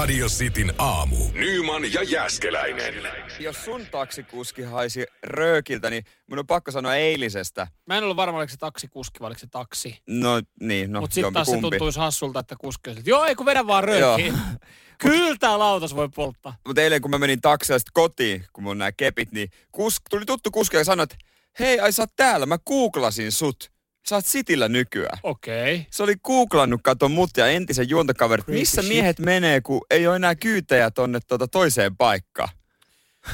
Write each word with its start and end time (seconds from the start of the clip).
Radio 0.00 0.26
Cityn 0.26 0.74
aamu. 0.78 1.16
Nyman 1.32 1.92
ja 1.92 2.02
Jäskeläinen. 2.02 2.94
Jos 3.40 3.64
sun 3.64 3.86
taksikuski 3.90 4.62
haisi 4.62 5.06
röökiltä, 5.22 5.90
niin 5.90 6.04
mun 6.26 6.38
on 6.38 6.46
pakko 6.46 6.70
sanoa 6.70 6.96
eilisestä. 6.96 7.66
Mä 7.86 7.98
en 7.98 8.04
ollut 8.04 8.16
varma, 8.16 8.38
oliko 8.38 8.50
se 8.50 8.56
taksikuski 8.56 9.20
vai 9.20 9.26
oliko 9.26 9.38
se 9.38 9.46
taksi. 9.46 9.98
No 10.06 10.42
niin, 10.60 10.92
no 10.92 11.00
Mutta 11.00 11.14
sitten 11.14 11.32
taas 11.32 11.46
se 11.46 11.52
jompikumpi. 11.52 11.78
tuntuisi 11.78 11.98
hassulta, 11.98 12.40
että 12.40 12.56
kuski 12.60 12.90
olisi, 12.90 13.10
joo, 13.10 13.24
ei 13.24 13.34
kun 13.34 13.46
vedä 13.46 13.66
vaan 13.66 13.84
röökiin. 13.84 14.38
Kyllä 14.98 15.36
tää 15.40 15.58
lautas 15.58 15.94
voi 15.94 16.08
polttaa. 16.08 16.56
Mutta 16.66 16.82
eilen 16.82 17.02
kun 17.02 17.10
mä 17.10 17.18
menin 17.18 17.40
taksilla 17.40 17.78
sit 17.78 17.90
kotiin, 17.92 18.44
kun 18.52 18.64
mun 18.64 18.78
nämä 18.78 18.92
kepit, 18.92 19.32
niin 19.32 19.48
kusk, 19.72 20.02
tuli 20.10 20.24
tuttu 20.26 20.50
kuski 20.50 20.76
ja 20.76 20.84
sanoi, 20.84 21.04
että 21.04 21.16
hei, 21.58 21.80
ai 21.80 21.92
sä 21.92 22.02
oot 22.02 22.10
täällä, 22.16 22.46
mä 22.46 22.58
googlasin 22.58 23.32
sut. 23.32 23.70
Sä 24.08 24.14
oot 24.14 24.26
Sitillä 24.26 24.68
nykyään. 24.68 25.18
Okei. 25.22 25.74
Okay. 25.74 25.86
Se 25.90 26.02
oli 26.02 26.14
googlannut, 26.16 26.80
kato 26.84 27.08
mut 27.08 27.30
ja 27.36 27.46
entisen 27.46 27.88
juontokaverit, 27.88 28.44
Creepy 28.44 28.60
missä 28.60 28.82
shit. 28.82 28.92
miehet 28.92 29.18
menee, 29.18 29.60
kun 29.60 29.80
ei 29.90 30.06
ole 30.06 30.16
enää 30.16 30.34
kyytejä 30.34 30.90
tonne 30.90 31.18
tuota 31.28 31.48
toiseen 31.48 31.96
paikkaan. 31.96 32.48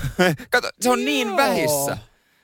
kato, 0.50 0.70
se 0.80 0.90
on 0.90 1.04
niin 1.04 1.28
Joo. 1.28 1.36
vähissä. 1.36 1.98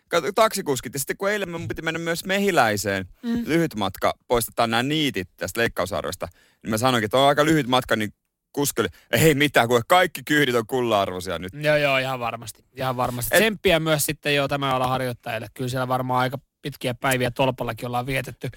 Kato, 0.08 0.32
taksikuskit. 0.32 0.94
Ja 0.94 0.98
sitten 1.00 1.16
kun 1.16 1.30
eilen 1.30 1.50
mun 1.50 1.68
piti 1.68 1.82
mennä 1.82 1.98
myös 1.98 2.24
mehiläiseen, 2.24 3.08
mm. 3.22 3.42
lyhyt 3.46 3.74
matka, 3.74 4.14
poistetaan 4.28 4.70
nämä 4.70 4.82
niitit 4.82 5.28
tästä 5.36 5.60
leikkausarvosta, 5.60 6.28
niin 6.62 6.70
mä 6.70 6.78
sanoinkin, 6.78 7.04
että 7.04 7.18
on 7.18 7.28
aika 7.28 7.44
lyhyt 7.44 7.66
matka, 7.66 7.96
niin 7.96 8.14
kuskeli, 8.52 8.88
ei 9.10 9.34
mitään, 9.34 9.68
kun 9.68 9.82
kaikki 9.88 10.22
kyydit 10.24 10.54
on 10.54 10.66
kulla-arvoisia 10.66 11.38
nyt. 11.38 11.52
Joo, 11.62 11.76
joo, 11.76 11.98
ihan 11.98 12.20
varmasti. 12.20 12.64
Ihan 12.76 12.96
varmasti. 12.96 13.36
Et- 13.36 13.40
Tsemppiä 13.40 13.80
myös 13.80 14.06
sitten 14.06 14.34
jo 14.34 14.48
tämä 14.48 14.76
olla 14.76 14.86
harjoittajille. 14.86 15.46
Kyllä 15.54 15.68
siellä 15.68 15.88
varmaan 15.88 16.20
aika 16.20 16.38
pitkiä 16.62 16.94
päiviä 16.94 17.30
tolpallakin 17.30 17.86
ollaan 17.86 18.06
vietetty. 18.06 18.50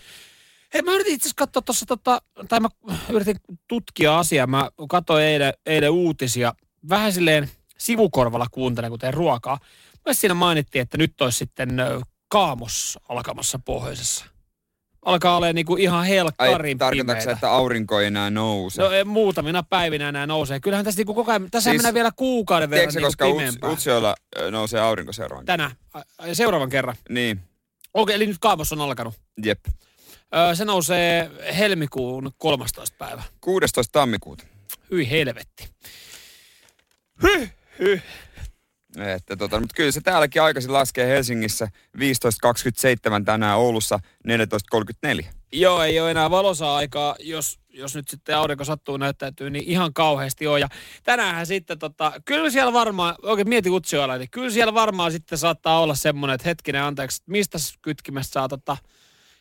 Hei, 0.73 0.81
mä 0.81 0.91
yritin 0.91 1.13
itse 1.13 1.23
asiassa 1.27 1.37
katsoa 1.45 1.61
tuossa, 1.61 1.85
tota, 1.85 2.21
tai 2.49 2.59
mä 2.59 2.69
yritin 3.09 3.35
tutkia 3.67 4.19
asiaa. 4.19 4.47
Mä 4.47 4.69
katsoin 4.89 5.23
eilen, 5.23 5.53
eilen 5.65 5.91
uutisia. 5.91 6.53
Vähän 6.89 7.13
silleen 7.13 7.49
sivukorvalla 7.77 8.47
kuuntelen, 8.51 8.91
kuten 8.91 9.13
ruokaa. 9.13 9.59
Mä 10.05 10.13
siinä 10.13 10.34
mainittiin, 10.34 10.81
että 10.81 10.97
nyt 10.97 11.21
olisi 11.21 11.37
sitten 11.37 11.70
kaamos 12.27 12.99
alkamassa 13.09 13.59
pohjoisessa. 13.65 14.25
Alkaa 15.05 15.37
olla 15.37 15.53
niinku 15.53 15.75
ihan 15.75 15.99
Ai, 15.99 16.09
helkkarin 16.09 16.77
tarkoitatko 16.77 17.12
sä, 17.13 17.19
pimeätä. 17.19 17.31
että 17.31 17.51
aurinko 17.51 17.99
ei 17.99 18.07
enää 18.07 18.29
nouse? 18.29 18.81
No 18.81 18.91
ei, 18.91 19.03
muutamina 19.03 19.63
päivinä 19.63 20.09
enää 20.09 20.27
nousee. 20.27 20.59
Kyllähän 20.59 20.85
tässä 20.85 20.99
niinku 20.99 21.13
koko 21.13 21.31
ajan, 21.31 21.51
tässä 21.51 21.69
Siis- 21.69 21.77
mennään 21.79 21.93
vielä 21.93 22.12
kuukauden 22.15 22.69
verran 22.69 22.79
Tiedätkö, 22.93 22.99
niinku 22.99 23.07
koska 23.07 23.25
Uts, 23.27 23.34
pimeämpää. 23.37 23.69
Utsioilla 23.69 24.15
nousee 24.51 24.81
aurinko 24.81 25.13
seuraavan 25.13 25.45
Tänään. 25.45 25.71
Ai, 25.93 26.03
ai, 26.17 26.35
Seuraavan 26.35 26.69
kerran. 26.69 26.95
Niin, 27.09 27.40
Okei, 27.96 28.15
eli 28.15 28.27
nyt 28.27 28.38
kaavos 28.40 28.74
on 28.74 28.82
alkanut. 28.82 29.13
jep. 29.43 29.60
Öö, 30.35 30.55
se 30.55 30.65
nousee 30.65 31.32
helmikuun 31.57 32.32
13. 32.37 32.96
päivä. 32.98 33.24
16. 33.41 33.91
tammikuuta. 33.91 34.43
Hyi 34.91 35.10
helvetti. 35.10 35.70
Että 39.04 39.35
tota, 39.35 39.60
mutta 39.60 39.76
kyllä 39.76 39.91
se 39.91 40.01
täälläkin 40.01 40.41
aikaisin 40.41 40.74
laskee 40.74 41.07
Helsingissä 41.07 41.68
15.27 41.98 42.01
tänään 43.26 43.57
Oulussa 43.57 43.99
14.34. 44.27 45.26
Joo, 45.52 45.84
ei 45.84 45.99
ole 45.99 46.12
enää 46.12 46.29
valosaa 46.29 46.76
aikaa, 46.76 47.15
jos, 47.20 47.60
jos 47.70 47.96
nyt 47.96 48.07
sitten 48.07 48.37
aurinko 48.37 48.63
sattuu 48.63 48.98
näyttäytyy, 48.98 49.49
niin 49.49 49.63
ihan 49.68 49.93
kauheasti 49.93 50.48
on. 50.48 50.62
Ja 50.62 50.68
tänäänhän 51.04 51.48
sitten, 51.48 51.79
tota, 51.79 52.13
kyllä 52.26 52.49
siellä 52.49 52.74
varmaan, 52.74 53.15
oikein 53.21 53.49
mieti 53.49 53.70
Utsioilla, 53.70 54.18
niin 54.18 54.29
kyllä 54.32 54.49
siellä 54.49 54.74
varmaan 54.74 55.12
sitten 55.12 55.37
saattaa 55.37 55.80
olla 55.80 55.96
semmoinen, 55.96 56.35
että 56.35 56.49
hetkinen 56.49 56.84
anteeksi, 56.84 57.24
mistä 57.26 57.57
kytkimestä 57.82 58.34
saa 58.34 58.48
tota, 58.48 58.77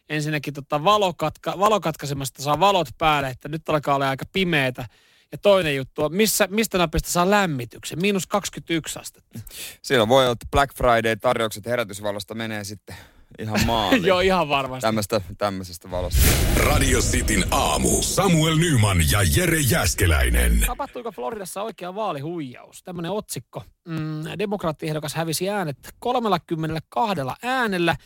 ensinnäkin 0.08 0.54
tota 0.54 0.84
valokatka, 0.84 1.58
valokatkaisemasta 1.58 2.42
saa 2.42 2.60
valot 2.60 2.88
päälle, 2.98 3.28
että 3.28 3.48
nyt 3.48 3.68
alkaa 3.68 3.94
olla 3.94 4.08
aika 4.08 4.24
pimeätä. 4.32 4.86
Ja 5.34 5.38
toinen 5.38 5.76
juttu 5.76 6.02
on, 6.04 6.14
missä, 6.14 6.48
mistä 6.50 6.78
napista 6.78 7.10
saa 7.10 7.30
lämmityksen? 7.30 8.00
Miinus 8.00 8.26
21 8.26 8.98
astetta. 8.98 9.38
Siellä 9.82 10.08
voi 10.08 10.24
olla, 10.24 10.32
että 10.32 10.46
Black 10.50 10.74
Friday-tarjoukset 10.76 11.66
herätysvalosta 11.66 12.34
menee 12.34 12.64
sitten 12.64 12.96
ihan 13.38 13.60
maaliin. 13.66 14.04
Joo, 14.04 14.20
ihan 14.20 14.48
varmasti. 14.48 14.80
Tämmöstä, 14.80 15.20
tämmöisestä 15.38 15.90
valosta. 15.90 16.20
Radio 16.56 17.00
Cityn 17.00 17.44
aamu. 17.50 18.02
Samuel 18.02 18.56
Nyman 18.56 18.98
ja 19.10 19.18
Jere 19.36 19.60
Jäskeläinen. 19.60 20.60
Tapahtuiko 20.66 21.12
Floridassa 21.12 21.62
oikea 21.62 21.94
vaalihuijaus? 21.94 22.82
Tämmöinen 22.82 23.10
otsikko. 23.10 23.62
Mm, 23.88 24.24
demokraattiehdokas 24.38 25.14
hävisi 25.14 25.48
äänet 25.50 25.78
32 25.98 27.14
äänellä. 27.42 27.96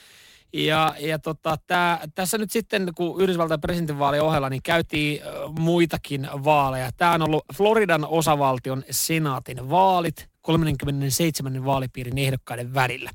Ja, 0.53 0.95
ja 0.99 1.19
tota, 1.19 1.59
tää, 1.67 2.01
tässä 2.15 2.39
nyt 2.39 2.51
sitten, 2.51 2.93
kun 2.95 3.23
Yhdysvaltain 3.23 3.61
presidentinvaalien 3.61 4.23
ohella, 4.23 4.49
niin 4.49 4.63
käytiin 4.63 5.21
muitakin 5.59 6.29
vaaleja. 6.45 6.91
Tämä 6.97 7.13
on 7.13 7.23
ollut 7.23 7.45
Floridan 7.55 8.05
osavaltion 8.05 8.85
senaatin 8.91 9.71
vaalit 9.71 10.29
37. 10.41 11.65
vaalipiirin 11.65 12.19
ehdokkaiden 12.19 12.75
välillä. 12.75 13.11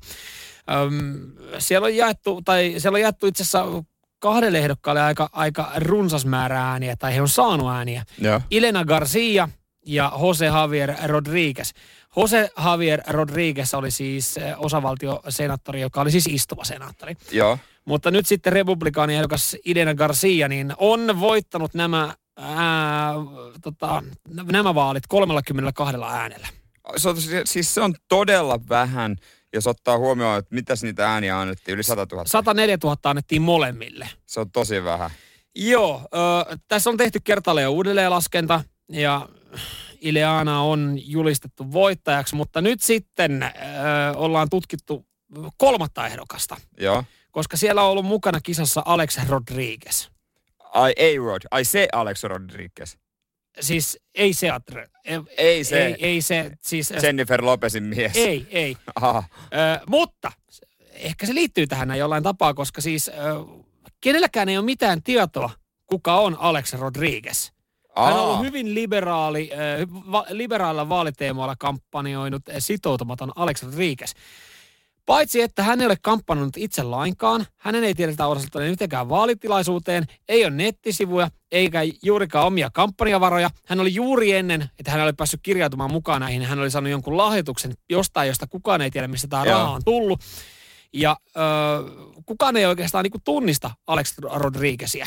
Öm, 0.70 1.32
siellä 1.58 1.84
on 1.84 1.96
jaettu, 1.96 2.42
tai 2.44 2.74
siellä 2.78 2.96
on 2.96 3.02
jaettu 3.02 3.26
itse 3.26 3.42
asiassa 3.42 3.84
kahdelle 4.18 4.58
ehdokkaalle 4.58 5.02
aika, 5.02 5.28
aika 5.32 5.72
runsas 5.76 6.26
määrä 6.26 6.70
ääniä, 6.70 6.96
tai 6.96 7.14
he 7.14 7.20
on 7.20 7.28
saanut 7.28 7.70
ääniä. 7.70 8.04
Joo. 8.18 8.40
Elena 8.50 8.84
Garcia 8.84 9.48
ja 9.86 10.12
Jose 10.20 10.46
Javier 10.46 10.94
Rodriguez. 11.06 11.72
Jose 12.16 12.50
Javier 12.64 13.02
Rodriguez 13.06 13.74
oli 13.74 13.90
siis 13.90 14.36
eh, 14.36 14.54
osavaltiosenaattori, 14.58 15.80
joka 15.80 16.00
oli 16.00 16.10
siis 16.10 16.26
istuva 16.26 16.64
senaattori. 16.64 17.16
Joo. 17.30 17.58
Mutta 17.84 18.10
nyt 18.10 18.26
sitten 18.26 18.52
republikaaniehdokas 18.52 19.56
Elena 19.66 19.94
Garcia 19.94 20.48
niin 20.48 20.74
on 20.78 21.20
voittanut 21.20 21.74
nämä, 21.74 22.14
ää, 22.36 23.12
tota, 23.62 24.02
nämä 24.52 24.74
vaalit 24.74 25.06
32 25.08 25.94
äänellä. 26.06 26.48
Se 26.96 27.08
on, 27.08 27.16
siis 27.44 27.74
se 27.74 27.80
on 27.80 27.94
todella 28.08 28.60
vähän, 28.68 29.16
jos 29.52 29.66
ottaa 29.66 29.98
huomioon, 29.98 30.38
että 30.38 30.54
mitäs 30.54 30.82
niitä 30.82 31.12
ääniä 31.12 31.40
annettiin, 31.40 31.74
yli 31.74 31.82
100 31.82 32.06
000. 32.12 32.24
104 32.26 32.78
000 32.82 32.96
annettiin 33.04 33.42
molemmille. 33.42 34.08
Se 34.26 34.40
on 34.40 34.50
tosi 34.50 34.84
vähän. 34.84 35.10
Joo, 35.56 36.02
ö, 36.50 36.56
tässä 36.68 36.90
on 36.90 36.96
tehty 36.96 37.20
kertaalleen 37.24 37.68
uudelleenlaskenta 37.68 38.64
ja 38.88 39.28
Ileana 40.04 40.62
on 40.62 40.98
julistettu 41.02 41.72
voittajaksi, 41.72 42.34
mutta 42.34 42.60
nyt 42.60 42.82
sitten 42.82 43.42
ö, 43.42 43.48
ollaan 44.16 44.50
tutkittu 44.50 45.06
kolmatta 45.56 46.06
ehdokasta, 46.06 46.56
Joo. 46.80 47.04
koska 47.30 47.56
siellä 47.56 47.82
on 47.82 47.90
ollut 47.90 48.04
mukana 48.06 48.40
kisassa 48.40 48.82
Alex 48.84 49.18
Rodriguez. 49.28 50.08
Ai 50.74 50.92
ei 50.96 51.18
Rod, 51.18 51.42
ai 51.50 51.64
se 51.64 51.88
Alex 51.92 52.22
Rodriguez. 52.22 52.94
Siis 53.60 53.98
ei 54.14 54.32
se, 54.32 54.48
Atre- 54.50 55.20
Ei 55.38 55.64
se 55.64 55.86
ei, 55.86 55.96
ei 55.98 56.22
se, 56.22 56.50
siis 56.62 56.92
Jennifer 57.02 57.44
Lopezin 57.44 57.82
mies. 57.84 58.12
ei, 58.16 58.46
ei. 58.50 58.76
Aha. 58.94 59.24
Ö, 59.44 59.84
mutta 59.86 60.32
ehkä 60.92 61.26
se 61.26 61.34
liittyy 61.34 61.66
tähän 61.66 61.98
jollain 61.98 62.22
tapaa, 62.22 62.54
koska 62.54 62.80
siis 62.80 63.08
ö, 63.08 63.12
kenelläkään 64.00 64.48
ei 64.48 64.56
ole 64.58 64.64
mitään 64.64 65.02
tietoa, 65.02 65.50
kuka 65.86 66.14
on 66.20 66.36
Alex 66.40 66.72
Rodriguez. 66.72 67.52
Hän 67.96 68.14
on 68.14 68.20
ollut 68.20 68.36
Aa. 68.36 68.42
hyvin 68.42 68.74
liberaali, 68.74 69.50
äh, 69.52 69.88
va, 70.12 70.24
liberaalilla 70.30 70.88
vaaliteemoilla 70.88 71.56
kampanjoinut 71.58 72.48
äh, 72.48 72.54
sitoutumaton 72.58 73.32
Alex 73.36 73.62
Rodriguez. 73.62 74.12
Paitsi, 75.06 75.40
että 75.40 75.62
hän 75.62 75.80
ei 75.80 75.86
ole 75.86 75.96
kampanjoinut 76.02 76.56
itse 76.56 76.82
lainkaan, 76.82 77.46
hänen 77.56 77.84
ei 77.84 77.94
tiedetä 77.94 78.26
osallistua 78.26 78.60
mitenkään 78.60 79.08
vaalitilaisuuteen, 79.08 80.04
ei 80.28 80.44
ole 80.44 80.50
nettisivuja, 80.50 81.30
eikä 81.52 81.80
juurikaan 82.02 82.46
omia 82.46 82.70
kampanjavaroja. 82.70 83.50
Hän 83.66 83.80
oli 83.80 83.94
juuri 83.94 84.32
ennen, 84.32 84.70
että 84.78 84.90
hän 84.90 85.00
oli 85.00 85.12
päässyt 85.12 85.40
kirjautumaan 85.42 85.92
mukaan 85.92 86.20
näihin, 86.20 86.42
hän 86.42 86.58
oli 86.58 86.70
saanut 86.70 86.90
jonkun 86.90 87.16
lahjoituksen 87.16 87.72
jostain, 87.90 88.28
josta 88.28 88.46
kukaan 88.46 88.80
ei 88.80 88.90
tiedä, 88.90 89.08
mistä 89.08 89.28
tämä 89.28 89.44
raha 89.44 89.70
on 89.70 89.82
tullut. 89.84 90.20
Ja 90.92 91.16
ö, 91.36 91.40
kukaan 92.26 92.56
ei 92.56 92.66
oikeastaan 92.66 93.02
niin 93.02 93.22
tunnista 93.24 93.70
Alex 93.86 94.18
Rodriguezia 94.18 95.06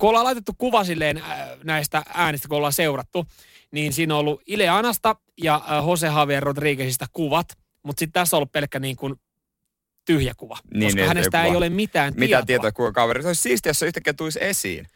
kun 0.00 0.08
ollaan 0.08 0.24
laitettu 0.24 0.52
kuva 0.58 0.84
silleen 0.84 1.16
äh, 1.16 1.48
näistä 1.64 2.02
äänistä, 2.14 2.48
kun 2.48 2.56
ollaan 2.56 2.72
seurattu, 2.72 3.26
niin 3.70 3.92
siinä 3.92 4.14
on 4.14 4.20
ollut 4.20 4.42
Ileanasta 4.46 5.16
ja 5.42 5.54
äh, 5.70 5.86
Jose 5.88 6.06
Javier 6.06 6.42
Rodriguezista 6.42 7.06
kuvat, 7.12 7.48
mutta 7.82 8.00
sitten 8.00 8.12
tässä 8.20 8.36
on 8.36 8.38
ollut 8.38 8.52
pelkkä 8.52 8.78
niin 8.78 8.96
kuin 8.96 9.14
tyhjä 10.04 10.34
kuva, 10.36 10.58
Niin, 10.74 10.82
koska 10.84 10.96
niin, 11.00 11.08
hänestä 11.08 11.38
ei 11.40 11.44
ei 11.44 11.50
kuva. 11.50 11.58
ole 11.58 11.68
mitään 11.68 12.12
Mitä 12.16 12.26
tietoa. 12.26 12.46
tietoa 12.46 12.72
kuka 12.72 12.92
kaveri. 12.92 13.22
Se 13.22 13.28
olisi 13.28 13.42
siistiä, 13.42 13.70
jos 13.70 13.78
se 13.78 13.86
yhtäkkiä 13.86 14.12
tulisi 14.12 14.38
esiin. 14.42 14.86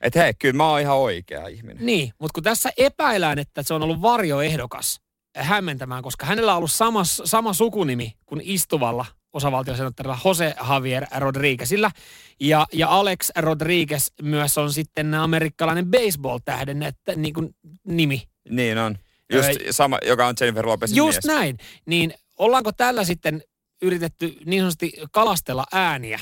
Että 0.00 0.22
hei, 0.22 0.34
kyllä 0.38 0.56
mä 0.56 0.70
oon 0.70 0.80
ihan 0.80 0.96
oikea 0.96 1.46
ihminen. 1.46 1.86
Niin, 1.86 2.12
mutta 2.18 2.32
kun 2.34 2.42
tässä 2.42 2.70
epäillään, 2.76 3.38
että 3.38 3.62
se 3.62 3.74
on 3.74 3.82
ollut 3.82 4.02
varjoehdokas 4.02 5.00
hämmentämään, 5.36 6.02
koska 6.02 6.26
hänellä 6.26 6.52
on 6.52 6.56
ollut 6.58 6.72
sama, 6.72 7.04
sama 7.04 7.52
sukunimi 7.52 8.12
kuin 8.26 8.40
istuvalla 8.44 9.06
osavaltiosenaattorilla 9.32 10.18
Jose 10.24 10.54
Javier 10.68 11.06
Rodriguezilla. 11.16 11.90
Ja, 12.40 12.66
ja 12.72 12.88
Alex 12.88 13.30
Rodriguez 13.36 14.10
myös 14.22 14.58
on 14.58 14.72
sitten 14.72 15.14
amerikkalainen 15.14 15.86
baseball-tähden 15.86 16.82
että, 16.82 17.12
niin 17.16 17.34
kuin, 17.34 17.54
nimi. 17.84 18.22
Niin 18.50 18.78
on. 18.78 18.98
Just 19.32 19.48
Öö, 19.48 19.72
sama, 19.72 19.98
joka 20.04 20.26
on 20.26 20.34
Jennifer 20.40 20.66
Lopezin 20.66 20.96
Just 20.96 21.24
mies. 21.24 21.36
näin. 21.36 21.58
Niin 21.86 22.14
ollaanko 22.38 22.72
tällä 22.72 23.04
sitten 23.04 23.42
yritetty 23.82 24.36
niin 24.46 24.62
sanotusti 24.62 24.92
kalastella 25.12 25.66
ääniä? 25.72 26.20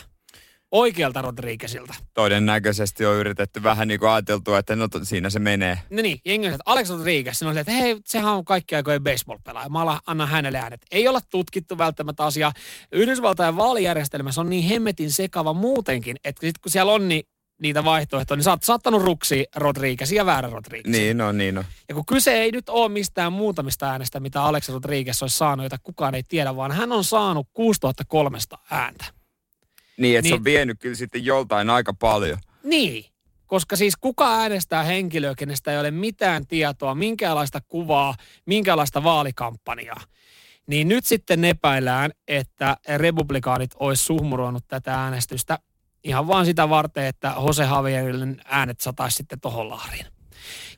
Oikealta 0.72 1.22
Rodriguezilta. 1.22 1.94
Todennäköisesti 2.14 3.06
on 3.06 3.16
yritetty 3.16 3.62
vähän 3.62 3.88
niin 3.88 4.00
kuin 4.00 4.10
ajateltua, 4.10 4.58
että 4.58 4.76
no 4.76 4.88
siinä 5.02 5.30
se 5.30 5.38
menee. 5.38 5.78
No 5.90 6.02
niin, 6.02 6.18
jengi 6.24 6.46
että 6.46 6.58
Alex 6.66 6.90
Rodriguez, 6.90 7.38
sanoi, 7.38 7.58
että 7.58 7.72
hei, 7.72 7.96
sehän 8.04 8.32
on 8.32 8.44
kaikki 8.44 8.74
aikojen 8.74 9.02
baseball-pelaaja. 9.02 9.68
Mä 9.68 10.00
annan 10.06 10.28
hänelle 10.28 10.58
äänet. 10.58 10.80
Ei 10.90 11.08
olla 11.08 11.20
tutkittu 11.30 11.78
välttämättä 11.78 12.24
asiaa. 12.24 12.52
Yhdysvaltain 12.92 13.56
vaalijärjestelmässä 13.56 14.40
on 14.40 14.50
niin 14.50 14.64
hemmetin 14.64 15.12
sekava 15.12 15.52
muutenkin, 15.52 16.16
että 16.24 16.40
sit 16.40 16.58
kun 16.58 16.72
siellä 16.72 16.92
on 16.92 17.08
niin 17.08 17.24
niitä 17.62 17.84
vaihtoehtoja, 17.84 18.36
niin 18.36 18.44
sä 18.44 18.50
oot 18.50 18.62
saattanut 18.62 19.02
ruksi 19.02 19.44
Rodriguez 19.56 20.12
ja 20.12 20.26
väärä 20.26 20.50
Rodriguez. 20.50 20.92
Niin 20.92 21.18
no, 21.18 21.32
niin 21.32 21.54
no. 21.54 21.64
Ja 21.88 21.94
kun 21.94 22.06
kyse 22.06 22.34
ei 22.34 22.52
nyt 22.52 22.68
ole 22.68 22.88
mistään 22.88 23.32
muutamista 23.32 23.90
äänestä, 23.90 24.20
mitä 24.20 24.42
Alex 24.42 24.68
Rodriguez 24.68 25.22
olisi 25.22 25.36
saanut, 25.36 25.64
jota 25.64 25.78
kukaan 25.82 26.14
ei 26.14 26.22
tiedä, 26.22 26.56
vaan 26.56 26.72
hän 26.72 26.92
on 26.92 27.04
saanut 27.04 27.48
6300 27.52 28.64
ääntä. 28.70 29.04
Niin, 29.98 30.18
että 30.18 30.22
niin. 30.22 30.30
se 30.30 30.34
on 30.34 30.44
vienyt 30.44 30.80
kyllä 30.80 30.94
sitten 30.94 31.24
joltain 31.24 31.70
aika 31.70 31.94
paljon. 31.94 32.38
Niin, 32.62 33.04
koska 33.46 33.76
siis 33.76 33.96
kuka 33.96 34.34
äänestää 34.34 34.82
henkilöä, 34.82 35.34
kenestä 35.34 35.72
ei 35.72 35.78
ole 35.78 35.90
mitään 35.90 36.46
tietoa, 36.46 36.94
minkälaista 36.94 37.60
kuvaa, 37.60 38.14
minkälaista 38.46 39.04
vaalikampanjaa. 39.04 40.00
Niin 40.66 40.88
nyt 40.88 41.04
sitten 41.04 41.44
epäillään, 41.44 42.10
että 42.28 42.76
republikaanit 42.96 43.70
olisi 43.78 44.04
suhmuroinut 44.04 44.68
tätä 44.68 44.94
äänestystä 44.94 45.58
ihan 46.04 46.26
vaan 46.26 46.46
sitä 46.46 46.68
varten, 46.68 47.04
että 47.04 47.34
Jose 47.46 47.62
Javierille 47.62 48.26
äänet 48.44 48.80
sataisi 48.80 49.16
sitten 49.16 49.40
tohon 49.40 49.68
laariin. 49.68 50.06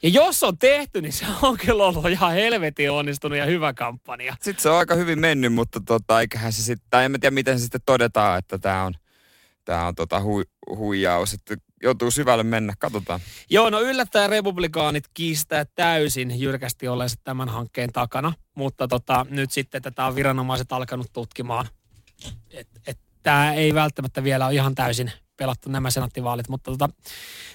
Ja 0.02 0.08
jos 0.08 0.42
on 0.42 0.58
tehty, 0.58 1.02
niin 1.02 1.12
se 1.12 1.26
on 1.42 1.56
kyllä 1.56 1.84
ollut 1.84 2.06
ihan 2.06 2.32
helvetin 2.32 2.90
onnistunut 2.90 3.38
ja 3.38 3.46
hyvä 3.46 3.74
kampanja. 3.74 4.36
Sitten 4.40 4.62
se 4.62 4.70
on 4.70 4.78
aika 4.78 4.94
hyvin 4.94 5.18
mennyt, 5.18 5.52
mutta 5.52 5.80
tota, 5.86 6.20
eiköhän 6.20 6.52
se 6.52 6.62
sitten, 6.62 6.86
tai 6.90 7.04
en 7.04 7.12
tiedä 7.20 7.34
miten 7.34 7.58
se 7.58 7.62
sitten 7.62 7.80
todetaan, 7.86 8.38
että 8.38 8.58
tämä 8.58 8.84
on, 8.84 8.94
tää 9.68 9.86
on 9.86 9.94
tota 9.94 10.20
hu, 10.20 10.42
huijaus, 10.76 11.32
että 11.32 11.56
joutuu 11.82 12.10
syvälle 12.10 12.42
mennä, 12.42 12.74
katsotaan. 12.78 13.20
Joo, 13.50 13.70
no 13.70 13.80
yllättäen 13.80 14.30
republikaanit 14.30 15.04
kiistää 15.14 15.64
täysin 15.64 16.40
jyrkästi 16.40 16.88
olleensa 16.88 17.16
tämän 17.24 17.48
hankkeen 17.48 17.92
takana, 17.92 18.32
mutta 18.54 18.88
tota, 18.88 19.26
nyt 19.30 19.52
sitten 19.52 19.82
tätä 19.82 20.06
on 20.06 20.14
viranomaiset 20.14 20.72
alkanut 20.72 21.12
tutkimaan. 21.12 21.66
Et, 22.50 22.68
et, 22.86 22.98
tämä 23.22 23.52
ei 23.54 23.74
välttämättä 23.74 24.24
vielä 24.24 24.46
ole 24.46 24.54
ihan 24.54 24.74
täysin 24.74 25.12
pelattu 25.36 25.70
nämä 25.70 25.90
senaattivaalit, 25.90 26.48
mutta 26.48 26.70
tota, 26.70 26.88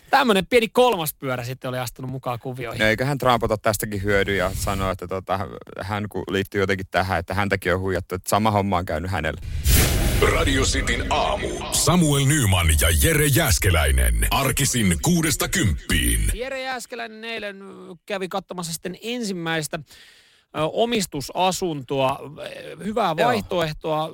tämmöinen 0.09 0.45
pieni 0.45 0.67
kolmas 0.67 1.13
pyörä 1.13 1.43
sitten 1.43 1.69
oli 1.69 1.79
astunut 1.79 2.11
mukaan 2.11 2.39
kuvioihin. 2.39 2.79
No 2.79 2.85
eiköhän 2.85 3.17
Trump 3.17 3.43
ota 3.43 3.57
tästäkin 3.57 4.03
hyödy 4.03 4.35
ja 4.35 4.51
sanoa, 4.53 4.91
että 4.91 5.07
tota, 5.07 5.39
hän 5.81 6.09
kun 6.09 6.23
liittyy 6.31 6.61
jotenkin 6.61 6.87
tähän, 6.91 7.19
että 7.19 7.33
häntäkin 7.33 7.73
on 7.73 7.79
huijattu, 7.79 8.15
että 8.15 8.29
sama 8.29 8.51
homma 8.51 8.77
on 8.77 8.85
käynyt 8.85 9.11
hänelle. 9.11 9.41
Radio 10.31 10.63
Cityn 10.63 11.05
aamu. 11.09 11.47
Samuel 11.71 12.25
Nyman 12.25 12.67
ja 12.81 12.87
Jere 13.03 13.25
Jäskeläinen. 13.25 14.27
Arkisin 14.31 14.97
kuudesta 15.01 15.47
kymppiin. 15.47 16.21
Jere 16.33 16.61
Jäskeläinen 16.61 17.23
eilen 17.23 17.63
kävi 18.05 18.27
katsomassa 18.27 18.73
sitten 18.73 18.97
ensimmäistä 19.01 19.79
omistusasuntoa. 20.53 22.19
Hyvää 22.83 23.15
vaihtoehtoa. 23.17 24.13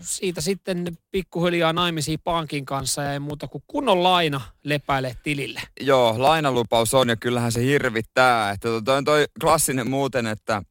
Siitä 0.00 0.40
sitten 0.40 0.98
pikkuhiljaa 1.10 1.72
naimisiin 1.72 2.20
pankin 2.24 2.64
kanssa 2.64 3.02
ja 3.02 3.12
ei 3.12 3.18
muuta 3.18 3.48
kuin 3.48 3.64
kunnon 3.66 4.02
laina 4.02 4.40
lepäile 4.62 5.16
tilille. 5.22 5.62
Joo, 5.80 6.14
lainalupaus 6.18 6.94
on 6.94 7.08
ja 7.08 7.16
kyllähän 7.16 7.52
se 7.52 7.62
hirvittää. 7.62 8.50
Että 8.50 8.68
toi 8.84 8.96
on 8.96 9.04
toi 9.04 9.26
klassinen 9.40 9.90
muuten, 9.90 10.26
että 10.26 10.62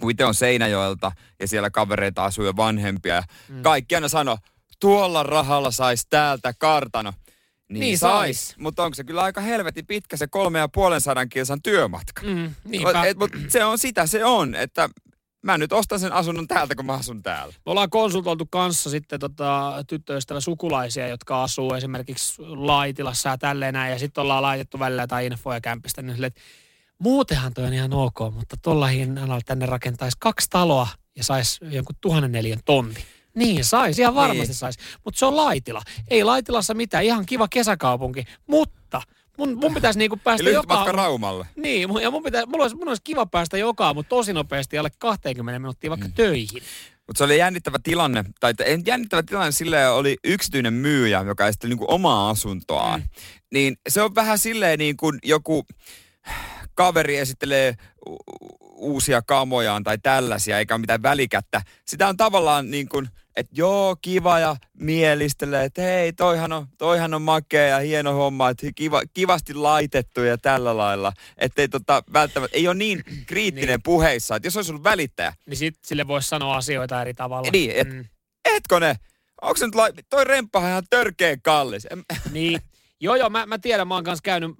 kun 0.00 0.10
itse 0.10 0.24
on 0.24 0.34
Seinäjoelta 0.34 1.12
ja 1.40 1.48
siellä 1.48 1.70
kavereita 1.70 2.24
asuu 2.24 2.44
jo 2.44 2.56
vanhempia. 2.56 3.22
Mm. 3.48 3.62
Kaikki 3.62 3.94
aina 3.94 4.08
sano, 4.08 4.38
tuolla 4.80 5.22
rahalla 5.22 5.70
saisi 5.70 6.06
täältä 6.10 6.54
kartano. 6.58 7.12
Niin, 7.68 7.80
niin 7.80 7.98
sais. 7.98 8.46
sais. 8.46 8.58
Mutta 8.58 8.84
onko 8.84 8.94
se 8.94 9.04
kyllä 9.04 9.22
aika 9.22 9.40
helvetin 9.40 9.86
pitkä 9.86 10.16
se 10.16 10.26
kolme 10.26 10.58
ja 10.58 10.68
puolen 10.68 11.00
sadan 11.00 11.28
kilsan 11.28 11.62
työmatka. 11.62 12.22
Mm, 12.22 12.54
Et, 13.06 13.18
mut 13.18 13.30
se 13.48 13.64
on 13.64 13.78
sitä 13.78 14.06
se 14.06 14.24
on, 14.24 14.54
että 14.54 14.88
mä 15.42 15.58
nyt 15.58 15.72
ostan 15.72 16.00
sen 16.00 16.12
asunnon 16.12 16.48
täältä, 16.48 16.74
kun 16.74 16.86
mä 16.86 16.92
asun 16.92 17.22
täällä. 17.22 17.54
Me 17.66 17.70
ollaan 17.70 17.90
konsultoitu 17.90 18.46
kanssa 18.46 18.90
sitten 18.90 19.20
tota, 19.20 19.84
tyttöystävä 19.86 20.40
sukulaisia, 20.40 21.08
jotka 21.08 21.42
asuu 21.42 21.74
esimerkiksi 21.74 22.42
Laitilassa 22.42 23.28
ja 23.28 23.38
tälleen 23.38 23.74
näin. 23.74 23.92
Ja 23.92 23.98
sitten 23.98 24.22
ollaan 24.22 24.42
laitettu 24.42 24.78
välillä 24.78 25.02
jotain 25.02 25.32
infoja 25.32 25.60
kämpistä. 25.60 26.02
Niin 26.02 26.14
sille, 26.14 26.26
että 26.26 26.40
muutenhan 26.98 27.54
toi 27.54 27.64
on 27.64 27.72
ihan 27.72 27.92
ok, 27.92 28.18
mutta 28.34 28.56
tuolla 28.62 28.86
hinnalla 28.86 29.40
tänne 29.46 29.66
rakentaisi 29.66 30.16
kaksi 30.20 30.50
taloa 30.50 30.88
ja 31.16 31.24
saisi 31.24 31.58
jonkun 31.70 31.96
tuhannen 32.00 32.32
neljän 32.32 32.60
tonni. 32.64 33.04
Niin 33.34 33.64
saisi, 33.64 34.02
ihan 34.02 34.14
varmasti 34.14 34.46
niin. 34.46 34.54
saisi. 34.54 34.78
Mutta 35.04 35.18
se 35.18 35.26
on 35.26 35.36
Laitila. 35.36 35.82
Ei 36.10 36.24
Laitilassa 36.24 36.74
mitään, 36.74 37.04
ihan 37.04 37.26
kiva 37.26 37.48
kesäkaupunki. 37.48 38.24
Mutta 38.46 39.02
mun, 39.38 39.58
mun 39.58 39.74
pitäisi 39.74 39.98
niinku 39.98 40.16
päästä 40.16 40.50
joka... 40.50 40.74
matka 40.74 40.92
Raumalle. 40.92 41.46
Niin, 41.56 41.88
ja 42.02 42.10
mun, 42.10 42.22
pitäisi, 42.22 42.48
mulla 42.48 42.64
olisi, 42.64 42.76
mun 42.76 42.88
olisi 42.88 43.02
kiva 43.04 43.26
päästä 43.26 43.58
joka 43.58 43.94
mutta 43.94 44.08
tosi 44.08 44.32
nopeasti 44.32 44.78
alle 44.78 44.90
20 44.98 45.58
minuuttia 45.58 45.90
vaikka 45.90 46.08
mm. 46.08 46.12
töihin. 46.12 46.62
Mutta 47.06 47.18
se 47.18 47.24
oli 47.24 47.38
jännittävä 47.38 47.78
tilanne, 47.82 48.24
tai 48.40 48.52
jännittävä 48.86 49.22
tilanne 49.22 49.52
silleen 49.52 49.92
oli 49.92 50.16
yksityinen 50.24 50.74
myyjä, 50.74 51.22
joka 51.22 51.46
esitteli 51.46 51.70
niinku 51.70 51.86
omaa 51.88 52.30
asuntoaan. 52.30 53.00
Mm. 53.00 53.06
Niin 53.52 53.76
se 53.88 54.02
on 54.02 54.14
vähän 54.14 54.38
silleen 54.38 54.78
niin 54.78 54.96
kuin 54.96 55.18
joku 55.24 55.66
kaveri 56.78 57.16
esittelee 57.16 57.74
uusia 58.74 59.22
kamojaan 59.22 59.84
tai 59.84 59.98
tällaisia, 59.98 60.58
eikä 60.58 60.78
mitään 60.78 61.02
välikättä. 61.02 61.62
Sitä 61.86 62.08
on 62.08 62.16
tavallaan 62.16 62.70
niin 62.70 62.88
kuin, 62.88 63.08
että 63.36 63.52
joo, 63.56 63.96
kiva 64.02 64.38
ja 64.38 64.56
mielistelee, 64.74 65.64
että 65.64 65.82
hei, 65.82 66.12
toihan 66.12 66.52
on, 66.52 66.66
toihan 66.78 67.14
on 67.14 67.22
makea 67.22 67.66
ja 67.66 67.78
hieno 67.78 68.12
homma, 68.12 68.48
että 68.48 68.66
kiva, 68.74 69.02
kivasti 69.14 69.54
laitettu 69.54 70.20
ja 70.20 70.38
tällä 70.38 70.76
lailla. 70.76 71.12
Että 71.38 71.62
ei 71.62 71.68
tota, 71.68 72.02
välttämättä, 72.12 72.56
ei 72.56 72.68
ole 72.68 72.74
niin 72.74 73.04
kriittinen 73.26 73.68
niin. 73.68 73.82
puheissa, 73.82 74.36
että 74.36 74.46
jos 74.46 74.56
olisi 74.56 74.72
ollut 74.72 74.84
välittäjä. 74.84 75.32
Niin 75.46 75.56
sit 75.56 75.74
sille 75.84 76.06
voisi 76.06 76.28
sanoa 76.28 76.56
asioita 76.56 77.00
eri 77.00 77.14
tavalla. 77.14 77.50
Niin, 77.52 77.70
et, 77.74 77.92
mm. 77.92 78.04
etkö 78.44 78.80
ne? 78.80 78.96
Onko 79.42 79.56
se 79.56 79.66
nyt, 79.66 79.74
lai, 79.74 79.92
toi 80.10 80.24
remppahan 80.24 80.70
ihan 80.70 80.84
törkeen 80.90 81.42
kallis. 81.42 81.86
Niin, 82.32 82.60
joo 83.00 83.16
joo, 83.16 83.30
mä, 83.30 83.46
mä 83.46 83.58
tiedän, 83.58 83.88
mä 83.88 83.94
oon 83.94 84.04
kanssa 84.04 84.22
käynyt 84.22 84.50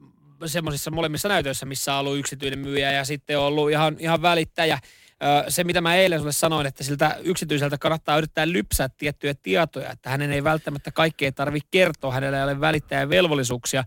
semmoisissa 0.47 0.91
molemmissa 0.91 1.29
näytöissä, 1.29 1.67
missä 1.67 1.95
on 1.95 2.01
ollut 2.01 2.19
yksityinen 2.19 2.59
myyjä 2.59 2.93
ja 2.93 3.05
sitten 3.05 3.39
on 3.39 3.45
ollut 3.45 3.71
ihan, 3.71 3.97
ihan 3.99 4.23
välittäjä. 4.23 4.79
Se, 5.49 5.65
mitä 5.65 5.81
mä 5.81 5.95
eilen 5.95 6.19
sulle 6.19 6.33
sanoin, 6.33 6.67
että 6.67 6.85
siltä 6.85 7.17
yksityiseltä 7.23 7.79
kannattaa 7.79 8.19
yrittää 8.19 8.49
lypsää 8.49 8.89
tiettyjä 8.89 9.35
tietoja, 9.35 9.91
että 9.93 10.11
hänen 10.11 10.33
ei 10.33 10.45
välttämättä 10.45 10.91
kaikkea 10.91 11.33
tarvitse 11.33 11.69
kertoa, 11.71 12.13
hänellä 12.13 12.39
ei 12.39 12.45
ole 12.45 12.61
välittäjän 12.61 13.11
velvollisuuksia, 13.11 13.85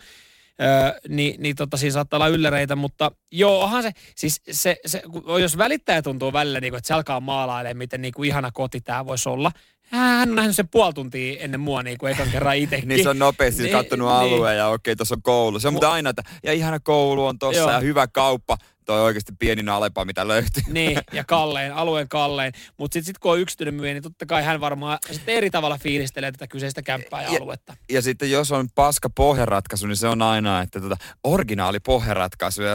niin, 1.08 1.42
niin 1.42 1.56
tota, 1.56 1.78
siinä 1.78 1.94
saattaa 1.94 2.18
olla 2.18 2.28
ylläreitä, 2.28 2.76
mutta 2.76 3.12
joo, 3.32 3.64
onhan 3.64 3.84
se, 3.84 3.92
siis 4.16 4.42
se, 4.52 4.78
se, 4.86 5.04
jos 5.42 5.58
välittäjä 5.58 6.02
tuntuu 6.02 6.34
välillä, 6.34 6.60
niin 6.60 6.72
kuin, 6.72 6.78
että 6.78 6.88
se 6.88 6.94
alkaa 6.94 7.20
maalailemaan, 7.20 7.78
miten 7.78 8.02
niin 8.02 8.14
kuin 8.14 8.28
ihana 8.28 8.52
koti 8.52 8.82
tämä 8.82 9.06
voisi 9.06 9.30
olla, 9.30 9.52
hän 9.92 10.30
on 10.30 10.36
nähnyt 10.36 10.56
sen 10.56 10.68
puoli 10.68 10.94
tuntia 10.94 11.40
ennen 11.40 11.60
mua 11.60 11.84
niin 11.84 11.98
kuin 11.98 12.12
ekan 12.12 12.30
kerran 12.32 12.58
itsekin. 12.64 12.90
niin 12.90 13.04
se 13.04 13.10
on 13.10 13.20
nopeasti 13.20 13.64
niin, 13.64 13.72
kattonut 13.72 14.08
niin. 14.08 14.18
alueen 14.18 14.58
ja 14.58 14.68
okei, 14.68 14.96
tuossa 14.96 15.16
on 15.16 15.22
koulu. 15.22 15.60
Se 15.60 15.68
on 15.68 15.74
mutta 15.74 15.92
aina, 15.92 16.10
että 16.10 16.24
ja 16.44 16.54
ihana 16.54 16.80
koulu 16.80 17.26
on 17.26 17.40
tossa 17.40 17.72
ja 17.72 17.80
hyvä 17.80 18.08
kauppa 18.08 18.58
toi 18.86 19.02
oikeasti 19.02 19.32
pienin 19.40 19.70
alepa, 19.70 20.06
mitä 20.06 20.28
löytyy. 20.28 20.64
Niin, 20.68 20.98
ja 21.14 21.24
kallein, 21.24 21.74
alueen 21.74 22.10
kallein. 22.10 22.54
Mutta 22.78 22.94
sitten 22.94 23.06
sit, 23.06 23.18
kun 23.18 23.32
on 23.32 23.40
yksityinen 23.40 23.74
myyjä, 23.74 23.94
niin 23.94 24.04
totta 24.04 24.26
kai 24.26 24.44
hän 24.44 24.62
varmaan 24.62 24.98
sitten 25.12 25.36
eri 25.36 25.50
tavalla 25.50 25.78
fiilistelee 25.78 26.32
tätä 26.32 26.48
kyseistä 26.48 26.82
kämppää 26.82 27.22
ja, 27.22 27.34
ja 27.34 27.42
aluetta. 27.42 27.76
Ja 27.90 28.02
sitten 28.02 28.32
jos 28.32 28.52
on 28.52 28.68
paska 28.76 29.10
pohjaratkaisu, 29.10 29.88
niin 29.88 29.98
se 29.98 30.08
on 30.08 30.22
aina, 30.22 30.62
että 30.62 30.82
tota, 30.82 30.98
originaali 31.24 31.80
pohjaratkaisu. 31.80 32.62
Ja 32.62 32.74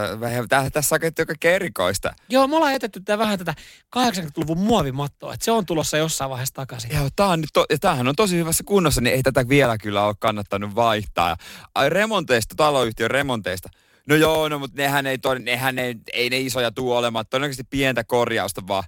tässä 0.73 0.95
on 0.95 1.01
kaikkea 1.27 1.55
erikoista. 1.55 2.15
Joo, 2.29 2.47
me 2.47 2.57
ollaan 2.57 2.73
jätetty 2.73 3.01
tämä 3.01 3.19
vähän 3.19 3.39
tätä 3.39 3.55
80-luvun 3.97 4.59
muovimattoa, 4.59 5.35
että 5.35 5.45
se 5.45 5.51
on 5.51 5.67
tulossa 5.67 5.97
jossain 5.97 6.31
vaiheessa 6.31 6.55
takaisin. 6.55 6.91
Joo, 6.95 7.09
tää 7.17 7.27
on 7.27 7.41
nyt 7.41 7.51
to, 7.53 7.65
ja 7.71 7.79
tämähän 7.79 8.09
on 8.09 8.17
tosi 8.17 8.37
hyvässä 8.37 8.65
kunnossa, 8.67 9.01
niin 9.01 9.15
ei 9.15 9.23
tätä 9.23 9.49
vielä 9.49 9.79
kyllä 9.79 10.05
ole 10.05 10.15
kannattanut 10.19 10.75
vaihtaa. 10.75 11.37
Ai 11.75 11.91
remonteista, 11.91 12.55
taloyhtiön 12.57 13.11
remonteista– 13.11 13.69
No 14.09 14.17
joo, 14.17 14.49
no 14.49 14.59
mutta 14.59 14.77
nehän 14.83 15.07
ei, 15.07 15.19
toi, 15.19 15.41
nehän 15.41 15.79
ei, 15.79 15.95
ei 16.13 16.31
ne 16.31 16.41
isoja 16.41 16.71
tuu 16.71 16.93
olemaan. 16.93 17.25
Todennäköisesti 17.31 17.67
pientä 17.71 18.05
korjausta, 18.05 18.63
vaan 18.69 18.85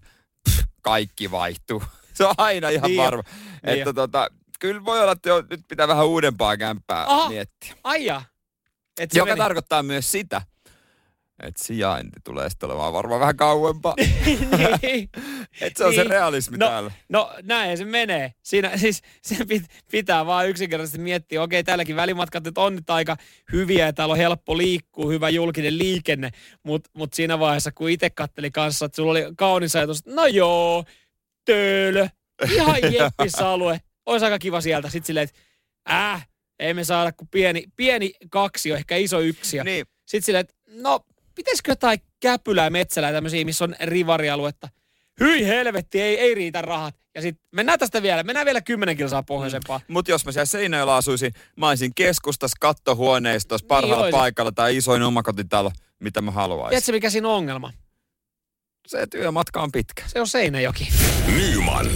pff, 0.48 0.60
kaikki 0.82 1.30
vaihtuu. 1.30 1.82
Se 2.14 2.24
on 2.24 2.34
aina 2.38 2.68
ihan 2.68 2.90
niin 2.90 3.02
varma. 3.02 3.22
Niin 3.66 3.78
että 3.78 3.92
tota, 3.92 4.28
kyllä 4.60 4.84
voi 4.84 5.00
olla, 5.00 5.12
että 5.12 5.28
jo, 5.28 5.44
nyt 5.50 5.60
pitää 5.68 5.88
vähän 5.88 6.06
uudempaa 6.06 6.56
kämppää 6.56 7.04
Aha, 7.04 7.28
miettiä. 7.28 7.74
Aija. 7.84 8.22
Joka 9.14 9.30
meni. 9.30 9.38
tarkoittaa 9.38 9.82
myös 9.82 10.10
sitä, 10.12 10.42
että 11.42 11.64
sijainti 11.64 12.20
tulee 12.24 12.50
sitten 12.50 12.66
olemaan 12.66 12.92
varmaan 12.92 13.20
vähän 13.20 13.36
kauempaa. 13.36 13.94
niin. 14.82 15.08
että 15.60 15.78
se 15.78 15.84
on 15.84 15.90
niin. 15.90 16.02
se 16.02 16.08
realismi 16.08 16.56
no, 16.56 16.66
täällä. 16.66 16.90
No 17.08 17.32
näin 17.42 17.78
se 17.78 17.84
menee. 17.84 18.32
Siinä 18.42 18.76
siis 18.76 19.02
se 19.22 19.36
pitää 19.90 20.26
vaan 20.26 20.48
yksinkertaisesti 20.48 20.98
miettiä, 20.98 21.42
okei 21.42 21.64
täälläkin 21.64 21.96
välimatkat 21.96 22.44
nyt 22.44 22.58
on 22.58 22.74
nyt 22.74 22.90
aika 22.90 23.16
hyviä 23.52 23.86
ja 23.86 23.92
täällä 23.92 24.12
on 24.12 24.18
helppo 24.18 24.58
liikkua, 24.58 25.10
hyvä 25.10 25.28
julkinen 25.28 25.78
liikenne, 25.78 26.30
mutta 26.62 26.90
mut 26.94 27.12
siinä 27.12 27.38
vaiheessa 27.38 27.72
kun 27.72 27.90
itse 27.90 28.10
katteli 28.10 28.50
kanssa, 28.50 28.86
että 28.86 28.96
sulla 28.96 29.10
oli 29.10 29.24
kaunis 29.36 29.76
ajatus, 29.76 30.06
no 30.06 30.26
joo, 30.26 30.84
töölö, 31.44 32.08
ihan 32.52 32.76
jeppis 32.98 33.40
alue, 33.40 33.80
olisi 34.06 34.24
aika 34.24 34.38
kiva 34.38 34.60
sieltä. 34.60 34.90
Sitten 34.90 35.06
silleen, 35.06 35.24
että 35.24 35.38
Äh, 35.90 36.28
ei 36.58 36.74
me 36.74 36.84
saada 36.84 37.12
kuin 37.12 37.28
pieni, 37.28 37.64
pieni 37.76 38.12
kaksi, 38.30 38.70
ehkä 38.70 38.96
iso 38.96 39.20
yksi. 39.20 39.64
Niin, 39.64 39.86
Sitten 40.06 40.22
silleen, 40.26 40.40
että 40.40 40.54
no, 40.66 41.00
pitäisikö 41.34 41.70
jotain 41.70 41.98
käpylää 42.20 42.70
metsälää 42.70 43.12
tämmöisiä, 43.12 43.44
missä 43.44 43.64
on 43.64 43.74
rivarialuetta. 43.80 44.68
Hyi 45.20 45.46
helvetti, 45.46 46.00
ei, 46.00 46.18
ei 46.18 46.34
riitä 46.34 46.62
rahat. 46.62 46.94
Ja 47.14 47.22
sitten 47.22 47.46
mennään 47.52 47.78
tästä 47.78 48.02
vielä, 48.02 48.22
mennään 48.22 48.46
vielä 48.46 48.60
kymmenen 48.60 48.96
kilsaa 48.96 49.22
pohjoisempaa. 49.22 49.80
Mutta 49.88 50.10
jos 50.10 50.24
mä 50.24 50.32
siellä 50.32 50.44
Seinäjoella 50.44 50.96
asuisin, 50.96 51.32
mä 51.56 51.68
olisin 51.68 51.94
keskustassa, 51.94 52.56
kattohuoneistossa, 52.60 53.66
parhaalla 53.66 54.04
oisit. 54.04 54.18
paikalla 54.18 54.52
tai 54.52 54.76
isoin 54.76 55.02
omakotitalo, 55.02 55.70
mitä 56.00 56.20
mä 56.20 56.30
haluaisin. 56.30 56.70
Tiedätkö 56.70 56.92
mikä 56.92 57.10
siinä 57.10 57.28
on 57.28 57.34
ongelma? 57.34 57.72
Se 58.88 59.06
työmatka 59.06 59.62
on 59.62 59.72
pitkä. 59.72 60.02
Se 60.06 60.20
on 60.20 60.28
Seinäjoki. 60.28 60.88
Nyman, 61.26 61.86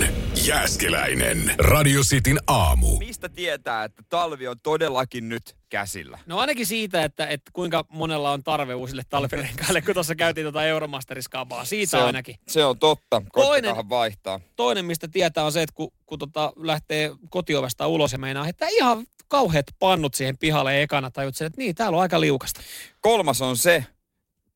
Jääskeläinen. 0.46 1.54
Radio 1.58 2.00
Cityn 2.00 2.40
aamu. 2.46 2.98
Mistä 2.98 3.28
tietää, 3.28 3.84
että 3.84 4.02
talvi 4.08 4.48
on 4.48 4.60
todellakin 4.60 5.28
nyt 5.28 5.56
käsillä? 5.68 6.18
No 6.26 6.38
ainakin 6.38 6.66
siitä, 6.66 7.04
että, 7.04 7.26
että 7.26 7.50
kuinka 7.52 7.84
monella 7.88 8.32
on 8.32 8.42
tarve 8.44 8.74
uusille 8.74 9.02
talvirenkaille, 9.08 9.82
kun 9.82 9.94
tuossa 9.94 10.14
käytiin 10.14 10.44
tuota 10.44 10.64
Euromasteriskapaa. 10.64 11.64
Siitä 11.64 11.90
se 11.90 11.96
on, 11.96 12.06
ainakin. 12.06 12.36
Se 12.48 12.64
on 12.64 12.78
totta. 12.78 13.22
Toinen- 13.36 13.88
vaihtaa. 13.88 14.40
Toinen, 14.56 14.84
mistä 14.84 15.08
tietää, 15.08 15.44
on 15.44 15.52
se, 15.52 15.62
että 15.62 15.74
kun, 15.74 15.92
kun 16.06 16.18
tota 16.18 16.52
lähtee 16.56 17.10
kotiovesta 17.30 17.86
ulos 17.86 18.12
ja 18.12 18.18
meinaa, 18.18 18.48
että 18.48 18.66
ihan 18.68 19.06
kauheat 19.28 19.66
pannut 19.78 20.14
siihen 20.14 20.38
pihalle 20.38 20.82
ekana, 20.82 21.10
tajut 21.10 21.36
sen, 21.36 21.46
että 21.46 21.58
niin, 21.58 21.74
täällä 21.74 21.96
on 21.96 22.02
aika 22.02 22.20
liukasta. 22.20 22.60
Kolmas 23.00 23.42
on 23.42 23.56
se, 23.56 23.86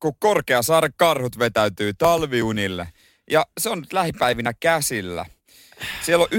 kun 0.00 0.12
Korkeasaaren 0.18 0.92
karhut 0.96 1.38
vetäytyy 1.38 1.94
talviunille. 1.94 2.88
Ja 3.30 3.46
se 3.60 3.70
on 3.70 3.80
nyt 3.80 3.92
lähipäivinä 3.92 4.52
käsillä. 4.60 5.26
Siellä 6.02 6.22
on 6.22 6.28
19- 6.32 6.36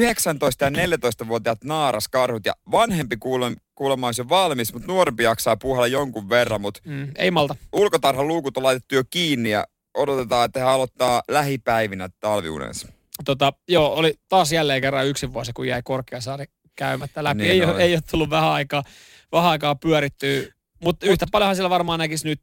ja 0.62 0.70
14-vuotiaat 0.70 1.64
naaraskarhut 1.64 2.46
ja 2.46 2.54
vanhempi 2.72 3.18
kuulemma, 3.18 3.58
kuulemma 3.76 4.08
olisi 4.08 4.22
jo 4.22 4.30
valmis, 4.30 4.74
mutta 4.74 4.88
nuorempi 4.88 5.24
jaksaa 5.24 5.58
puhalla 5.58 5.88
jonkun 5.88 6.30
verran. 6.30 6.62
Mutta 6.62 6.80
Mm, 6.86 7.12
ei 7.16 7.32
malta. 7.32 7.56
ulkotarhan 7.74 8.28
luukut 8.28 8.58
on 8.58 8.64
laitettu 8.64 8.96
jo 8.96 9.04
kiinni 9.10 9.50
ja 9.50 9.66
odotetaan, 9.94 10.46
että 10.46 10.60
he 10.60 10.66
aloittaa 10.66 11.22
lähipäivinä 11.28 12.10
talviunensa. 12.20 12.88
Tota, 13.26 13.54
joo, 13.68 13.94
oli 13.94 14.14
taas 14.30 14.52
jälleen 14.52 14.82
kerran 14.82 15.08
yksi 15.08 15.34
vuosi, 15.34 15.54
kun 15.54 15.68
jäi 15.68 15.82
Korkeasaari 15.84 16.46
käymättä 16.76 17.24
läpi. 17.24 17.38
Niin 17.38 17.52
ei, 17.52 17.64
ole, 17.64 17.84
ei 17.84 17.94
ole 17.94 18.02
tullut 18.12 18.30
vähän 18.30 18.50
aikaa, 18.50 18.84
vähän 19.32 19.50
aikaa 19.52 19.76
pyörittyä, 19.76 20.44
mutta 20.84 21.06
yhtä 21.06 21.26
paljonhan 21.32 21.56
siellä 21.56 21.70
varmaan 21.70 22.00
näkisi 22.00 22.28
nyt 22.28 22.40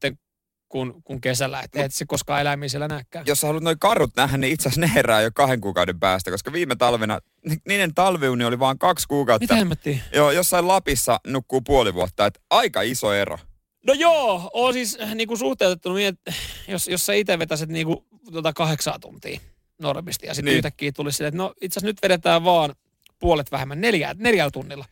kuin, 0.74 1.02
kuin 1.04 1.20
kesällä. 1.20 1.60
Et, 1.60 1.76
et 1.76 1.94
se 1.94 2.04
koskaan 2.08 2.40
eläimiä 2.40 2.68
siellä 2.68 2.88
näkään. 2.88 3.26
Jos 3.28 3.40
sä 3.40 3.46
haluat 3.46 3.62
noin 3.62 3.78
karhut 3.78 4.10
nähdä, 4.16 4.36
niin 4.36 4.52
itse 4.52 4.68
asiassa 4.68 4.80
ne 4.80 4.90
herää 4.94 5.20
jo 5.22 5.30
kahden 5.34 5.60
kuukauden 5.60 6.00
päästä, 6.00 6.30
koska 6.30 6.52
viime 6.52 6.76
talvena 6.76 7.18
ni- 7.48 7.56
niiden 7.68 7.94
talviuni 7.94 8.44
oli 8.44 8.58
vain 8.58 8.78
kaksi 8.78 9.08
kuukautta. 9.08 9.44
Mitä 9.44 9.54
hemmettiin? 9.56 10.02
Joo, 10.14 10.30
jossain 10.30 10.68
Lapissa 10.68 11.20
nukkuu 11.26 11.60
puoli 11.60 11.94
vuotta, 11.94 12.26
että 12.26 12.40
aika 12.50 12.82
iso 12.82 13.12
ero. 13.12 13.38
No 13.86 13.92
joo, 13.94 14.50
on 14.52 14.72
siis 14.72 14.98
niin 15.14 15.28
kuin 15.28 15.38
suhteutettu 15.38 15.92
niin, 15.92 16.08
että 16.08 16.32
jos, 16.68 16.88
jos 16.88 17.06
sä 17.06 17.12
itse 17.12 17.38
vetäisit 17.38 17.68
niin 17.68 17.86
kuin, 17.86 17.98
tota 18.32 18.52
kahdeksaa 18.52 18.98
tuntia 18.98 19.40
normisti 19.80 20.26
ja 20.26 20.34
sitten 20.34 20.44
Niin. 20.44 20.52
niin. 20.52 20.58
yhtäkkiä 20.58 20.92
tulisi 20.92 21.16
silleen, 21.16 21.28
että 21.28 21.42
no 21.42 21.54
itse 21.60 21.78
asiassa 21.78 21.86
nyt 21.86 22.02
vedetään 22.02 22.44
vaan 22.44 22.74
puolet 23.18 23.52
vähemmän 23.52 23.80
neljä, 23.80 24.14
neljällä 24.18 24.50
tunnilla. 24.50 24.84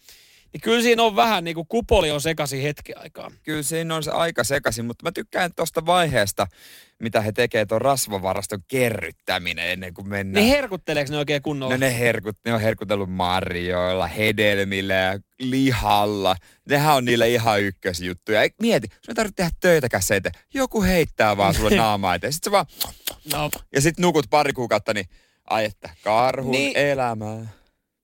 Niin 0.53 0.61
kyllä 0.61 0.83
siinä 0.83 1.03
on 1.03 1.17
vähän 1.17 1.45
niin 1.45 1.55
kuin 1.55 1.67
kupoli 1.69 2.11
on 2.11 2.21
sekaisin 2.21 2.63
hetki 2.63 2.95
aikaa. 2.95 3.31
Kyllä 3.43 3.63
siinä 3.63 3.95
on 3.97 4.03
se 4.03 4.11
aika 4.11 4.45
sekaisin, 4.45 4.85
mutta 4.85 5.05
mä 5.07 5.13
tykkään 5.13 5.51
tuosta 5.57 5.87
vaiheesta, 5.87 6.47
mitä 6.99 7.21
he 7.21 7.33
tekee 7.33 7.67
tuon 7.67 7.81
rasvavaraston 7.81 8.59
kerryttäminen 8.69 9.71
ennen 9.71 9.95
kuin 9.95 10.09
mennään. 10.09 10.45
Niin 10.45 10.55
herkutteleeko 10.57 11.13
ne 11.13 11.19
oikein 11.19 11.43
kunnolla? 11.43 11.75
No 11.75 11.79
ne, 11.79 11.99
herkut, 11.99 12.37
ne 12.45 12.55
on 12.55 12.61
herkutellut 12.61 13.11
marjoilla, 13.11 14.07
hedelmillä 14.07 14.95
ja 14.95 15.19
lihalla. 15.39 16.37
Nehän 16.69 16.95
on 16.95 17.05
niillä 17.05 17.25
ihan 17.27 17.61
ykkösjuttuja. 17.63 18.43
Ei, 18.43 18.51
mieti, 18.61 18.89
sun 18.91 19.01
ei 19.09 19.15
tarvitse 19.15 19.37
tehdä 19.37 19.51
töitäkään 19.61 20.03
se 20.03 20.17
eteen. 20.17 20.35
Joku 20.55 20.83
heittää 20.83 21.37
vaan 21.37 21.55
sulle 21.55 21.77
naamaa 21.85 22.15
eteen. 22.15 22.33
Sitten 22.33 22.51
sä 22.51 22.53
vaan, 22.53 22.67
No, 23.33 23.51
ja 23.75 23.81
sitten 23.81 24.03
nukut 24.03 24.27
pari 24.31 24.53
kuukautta, 24.53 24.95
niin 24.95 25.07
ai 25.51 25.65
että 25.65 25.91
karhun 26.05 26.51
Niin. 26.53 26.77
elämää. 26.77 27.47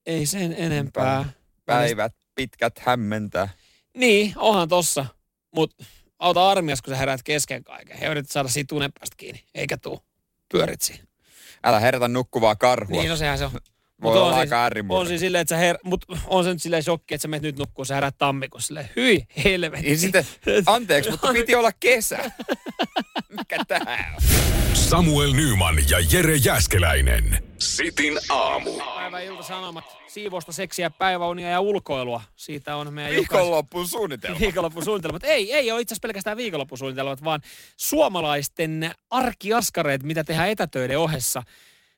ei 0.06 0.26
sen 0.26 0.54
enempää. 0.58 1.24
Päivät 1.66 2.14
pitkät 2.38 2.78
hämmentää. 2.78 3.48
Niin, 3.96 4.32
onhan 4.36 4.68
tossa. 4.68 5.06
Mutta 5.54 5.84
auta 6.18 6.50
armias, 6.50 6.82
kun 6.82 6.94
sä 6.94 6.98
heräät 6.98 7.22
kesken 7.22 7.64
kaiken. 7.64 7.98
Ja 8.00 8.10
yrität 8.10 8.30
saada 8.30 8.48
siitä 8.48 8.74
unen 8.74 8.92
päästä 8.92 9.14
kiinni. 9.16 9.44
Eikä 9.54 9.76
tuu. 9.76 10.02
Pyörit 10.52 10.80
siinä. 10.80 11.04
Älä 11.64 11.80
herätä 11.80 12.08
nukkuvaa 12.08 12.56
karhua. 12.56 13.00
Niin, 13.00 13.10
no 13.10 13.16
sehän 13.16 13.38
se 13.38 13.44
on. 13.44 13.50
Voi 13.52 13.60
Mut 14.00 14.12
olla 14.16 14.26
on 14.26 14.32
siis, 14.32 14.40
aika 14.40 14.62
äärimmäinen. 14.62 15.00
on 15.00 15.06
siis 15.06 15.20
silleen, 15.20 15.42
että 15.42 15.54
sä 15.54 15.58
her... 15.58 15.78
Mut 15.84 16.04
on 16.26 16.44
se 16.44 16.50
nyt 16.50 16.62
silleen 16.62 16.82
shokki, 16.82 17.14
että 17.14 17.22
sä 17.22 17.28
menet 17.28 17.42
nyt 17.42 17.58
nukkuu, 17.58 17.84
sä 17.84 17.94
herät 17.94 18.14
tammikuussa 18.18 18.66
silleen, 18.66 18.90
hyi, 18.96 19.26
helvetti. 19.44 19.86
Niin 19.86 19.98
sitten, 19.98 20.26
anteeksi, 20.66 21.10
mutta 21.10 21.32
piti 21.32 21.54
olla 21.54 21.72
kesä. 21.80 22.18
Mikä 23.38 23.64
tää 23.68 24.14
on? 24.16 24.22
Samuel 24.74 25.32
Nyman 25.32 25.76
ja 25.90 25.98
Jere 26.12 26.36
Jäskeläinen. 26.36 27.47
Sitin 27.58 28.18
aamu. 28.28 28.72
Päivän 28.94 29.24
ilta-sanomat, 29.24 29.84
siivousta, 30.06 30.52
seksiä, 30.52 30.90
päiväunia 30.90 31.50
ja 31.50 31.60
ulkoilua. 31.60 32.22
Siitä 32.36 32.76
on 32.76 32.94
meidän 32.94 33.14
jokaisen 33.14 33.38
Viikonloppuun 33.38 33.88
suunnitelma. 33.88 34.40
viikonloppusuunnitelmat. 34.40 35.24
Ei, 35.24 35.52
ei 35.54 35.72
ole 35.72 35.80
itse 35.80 35.92
asiassa 35.92 36.06
pelkästään 36.06 36.36
viikonloppusuunnitelmat, 36.36 37.24
vaan 37.24 37.40
suomalaisten 37.76 38.90
arkiaskareet, 39.10 40.02
mitä 40.02 40.24
tehdään 40.24 40.48
etätöiden 40.48 40.98
ohessa. 40.98 41.42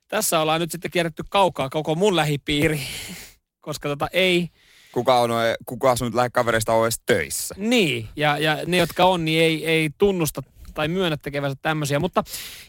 Tässä 0.07 0.39
ollaan 0.39 0.61
nyt 0.61 0.71
sitten 0.71 0.91
kierretty 0.91 1.23
kaukaa 1.29 1.69
koko 1.69 1.95
mun 1.95 2.15
lähipiiri, 2.15 2.81
koska 3.61 3.89
tota 3.89 4.07
ei, 4.13 4.49
Kuka 4.91 5.19
on, 5.19 5.31
kuka 5.65 5.95
sun 5.95 6.15
lähikavereista 6.15 6.73
on 6.73 6.85
edes 6.85 7.01
töissä? 7.05 7.55
niin, 7.57 8.09
ja, 8.15 8.37
ja 8.37 8.57
ne, 8.65 8.77
jotka 8.77 9.05
on, 9.05 9.25
niin 9.25 9.41
ei, 9.43 9.65
ei 9.65 9.89
tunnusta 9.97 10.43
tai 10.73 10.87
myönnä 10.87 11.17
tekevänsä 11.17 11.57
tämmöisiä. 11.61 11.99
Mutta 11.99 12.23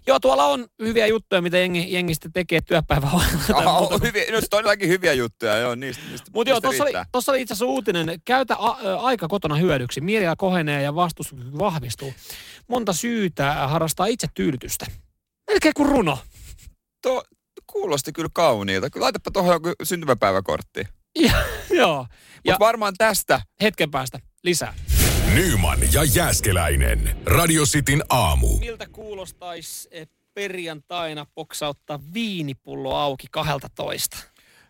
joo, 0.07 0.21
tuolla 0.21 0.47
on 0.47 0.67
hyviä 0.83 1.07
juttuja, 1.07 1.43
mitä 1.43 1.59
jengi, 1.59 1.93
jengi 1.93 2.15
sitten 2.15 2.33
tekee 2.33 2.61
työpäivän 2.61 3.11
tai 3.53 3.67
Oh, 3.67 4.03
hyviä, 4.07 4.25
no 4.33 4.39
jotakin 4.53 4.89
hyviä 4.89 5.13
juttuja, 5.13 5.57
joo, 5.57 5.75
niistä, 5.75 6.03
niistä, 6.11 6.31
Mutta 6.35 6.51
joo, 6.51 6.61
tuossa 6.61 6.85
oli, 6.85 6.93
tossa 7.13 7.33
oli 7.33 7.43
itse 7.43 7.55
asiassa 7.55 7.67
uutinen. 7.67 8.21
Käytä 8.25 8.57
a, 8.59 8.79
ä, 8.87 8.97
aika 8.97 9.29
kotona 9.29 9.57
hyödyksi. 9.57 10.01
Mieliala 10.01 10.37
kohenee 10.37 10.83
ja 10.83 10.95
vastustuskyky 10.95 11.59
vahvistuu. 11.59 12.15
Monta 12.69 12.93
syytä 12.93 13.53
harrastaa 13.53 14.07
itse 14.07 14.27
tyydytystä. 14.35 14.87
Melkein 15.51 15.75
kuin 15.75 15.89
runo. 15.89 16.19
Tuo 17.03 17.23
kuulosti 17.67 18.13
kyllä 18.13 18.29
kauniilta. 18.33 18.89
Laitapa 18.95 19.31
tuohon 19.31 19.53
joku 19.55 19.73
syntymäpäiväkortti. 19.83 20.85
Ja, 21.19 21.33
joo. 21.71 22.07
Mutta 22.47 22.59
varmaan 22.59 22.95
tästä 22.99 23.41
hetken 23.63 23.91
päästä 23.91 24.19
lisää. 24.45 24.75
Nyman 25.35 25.79
ja 25.93 26.05
Jääskeläinen. 26.05 27.17
Radio 27.27 27.63
Cityn 27.65 28.03
aamu. 28.09 28.59
Miltä 28.59 28.87
kuulostaisi 28.93 29.89
perjantaina 30.35 31.27
poksauttaa 31.35 32.01
viinipullo 32.15 32.97
auki 32.97 33.27
12? 33.31 34.17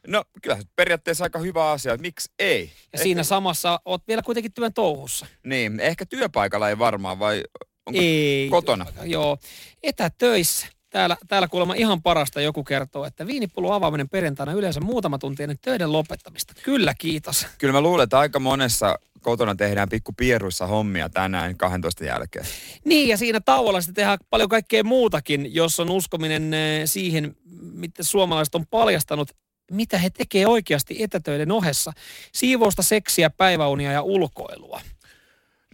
No 0.06 0.24
kyllä 0.42 0.58
periaatteessa 0.76 1.24
aika 1.24 1.38
hyvä 1.38 1.70
asia, 1.70 1.96
miksi 1.96 2.32
ei? 2.38 2.72
Ja 2.92 2.98
siinä 2.98 3.22
samassa 3.22 3.80
oot 3.84 4.02
vielä 4.08 4.22
kuitenkin 4.22 4.52
työn 4.52 4.72
touhussa. 4.72 5.26
Niin, 5.44 5.80
ehkä 5.80 6.06
työpaikalla 6.06 6.68
ei 6.68 6.78
varmaan, 6.78 7.18
vai 7.18 7.42
onko 7.86 8.00
Ei. 8.02 8.48
kotona? 8.50 8.86
Joo. 9.02 9.38
Etätöissä. 9.82 10.66
Täällä, 10.90 11.16
täällä 11.28 11.48
kuulemma 11.48 11.74
ihan 11.74 12.02
parasta 12.02 12.40
joku 12.40 12.64
kertoo, 12.64 13.04
että 13.04 13.26
viinipullon 13.26 13.74
avaaminen 13.74 14.08
perjantaina 14.08 14.52
yleensä 14.52 14.80
muutama 14.80 15.18
tunti 15.18 15.42
ennen 15.42 15.58
töiden 15.62 15.92
lopettamista. 15.92 16.54
Kyllä, 16.62 16.94
kiitos. 16.98 17.46
Kyllä 17.58 17.72
mä 17.72 17.80
luulen, 17.80 18.04
että 18.04 18.18
aika 18.18 18.38
monessa 18.38 18.98
kotona 19.22 19.54
tehdään 19.54 19.88
pikku 19.88 20.12
pieruissa 20.12 20.66
hommia 20.66 21.08
tänään 21.08 21.56
12 21.56 22.04
jälkeen. 22.04 22.46
Niin, 22.84 23.08
ja 23.08 23.16
siinä 23.16 23.40
tauolla 23.40 23.80
sitten 23.80 23.94
tehdään 23.94 24.18
paljon 24.30 24.48
kaikkea 24.48 24.84
muutakin, 24.84 25.54
jos 25.54 25.80
on 25.80 25.90
uskominen 25.90 26.54
eh, 26.54 26.82
siihen, 26.84 27.36
mitä 27.60 28.02
suomalaiset 28.02 28.54
on 28.54 28.66
paljastanut, 28.66 29.30
mitä 29.70 29.98
he 29.98 30.10
tekee 30.10 30.46
oikeasti 30.46 31.02
etätöiden 31.02 31.52
ohessa. 31.52 31.92
Siivousta, 32.32 32.82
seksiä, 32.82 33.30
päiväunia 33.30 33.92
ja 33.92 34.02
ulkoilua. 34.02 34.80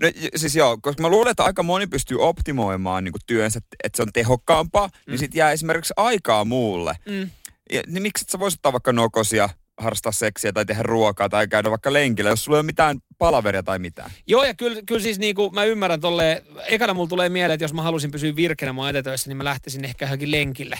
No, 0.00 0.08
siis 0.36 0.56
joo, 0.56 0.78
koska 0.82 1.02
mä 1.02 1.08
luulen, 1.08 1.30
että 1.30 1.44
aika 1.44 1.62
moni 1.62 1.86
pystyy 1.86 2.20
optimoimaan 2.20 3.04
niin 3.04 3.14
työnsä, 3.26 3.60
että 3.84 3.96
se 3.96 4.02
on 4.02 4.12
tehokkaampaa, 4.12 4.86
mm. 4.86 4.92
niin 5.06 5.18
sit 5.18 5.34
jää 5.34 5.52
esimerkiksi 5.52 5.94
aikaa 5.96 6.44
muulle. 6.44 6.94
Mm. 7.08 7.30
Ja, 7.72 7.82
niin 7.86 8.02
miksi 8.02 8.24
et 8.24 8.30
sä 8.30 8.38
voisit 8.38 8.58
ottaa 8.58 8.72
vaikka 8.72 8.92
nokosia, 8.92 9.48
harrastaa 9.78 10.12
seksiä 10.12 10.52
tai 10.52 10.64
tehdä 10.64 10.82
ruokaa 10.82 11.28
tai 11.28 11.49
käydä 11.49 11.70
vaikka 11.70 11.92
lenkillä, 11.92 12.30
jos 12.30 12.44
sulla 12.44 12.58
ei 12.58 12.61
ole 12.61 12.66
mitään 12.66 12.99
palaveria 13.18 13.62
tai 13.62 13.78
mitään. 13.78 14.11
Joo, 14.26 14.44
ja 14.44 14.54
kyllä, 14.54 14.82
kyllä 14.87 15.00
siis 15.00 15.18
niin 15.18 15.35
kuin 15.35 15.54
mä 15.54 15.64
ymmärrän 15.64 16.00
tolleen, 16.00 16.42
ekana 16.68 16.94
mulla 16.94 17.08
tulee 17.08 17.28
mieleen, 17.28 17.54
että 17.54 17.64
jos 17.64 17.75
mä 17.75 17.82
halusin 17.82 18.11
pysyä 18.11 18.37
virkeänä 18.37 18.73
mun 18.73 18.85
niin 19.26 19.37
mä 19.37 19.44
lähtisin 19.44 19.85
ehkä 19.85 20.04
johonkin 20.04 20.30
lenkille. 20.30 20.78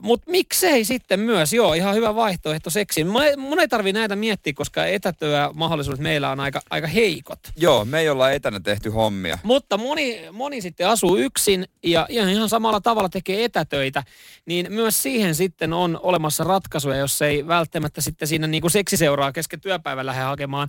Mutta 0.00 0.30
miksei 0.30 0.84
sitten 0.84 1.20
myös, 1.20 1.52
joo, 1.52 1.74
ihan 1.74 1.94
hyvä 1.94 2.14
vaihtoehto 2.14 2.70
seksiin. 2.70 3.06
Mun 3.36 3.60
ei, 3.60 3.68
tarvi 3.68 3.92
näitä 3.92 4.16
miettiä, 4.16 4.52
koska 4.56 4.86
etätyö 4.86 5.50
mahdollisuudet 5.54 6.00
meillä 6.00 6.30
on 6.30 6.40
aika, 6.40 6.60
aika 6.70 6.86
heikot. 6.86 7.38
Joo, 7.56 7.84
me 7.84 8.00
ei 8.00 8.08
olla 8.08 8.30
etänä 8.30 8.60
tehty 8.60 8.90
hommia. 8.90 9.38
Mutta 9.42 9.78
moni, 9.78 10.20
moni 10.32 10.60
sitten 10.60 10.88
asuu 10.88 11.16
yksin 11.16 11.64
ja 11.82 12.06
ihan, 12.08 12.30
ihan 12.30 12.48
samalla 12.48 12.80
tavalla 12.80 13.08
tekee 13.08 13.44
etätöitä, 13.44 14.02
niin 14.46 14.72
myös 14.72 15.02
siihen 15.02 15.34
sitten 15.34 15.72
on 15.72 16.00
olemassa 16.02 16.44
ratkaisuja, 16.44 16.96
jos 16.96 17.22
ei 17.22 17.46
välttämättä 17.46 18.00
sitten 18.00 18.28
siinä 18.28 18.46
niin 18.46 18.60
kuin 18.60 18.70
seksiseuraa 18.70 19.32
kesken 19.32 19.60
työpäivän 19.60 20.06
lähde 20.06 20.22
hakemaan. 20.22 20.68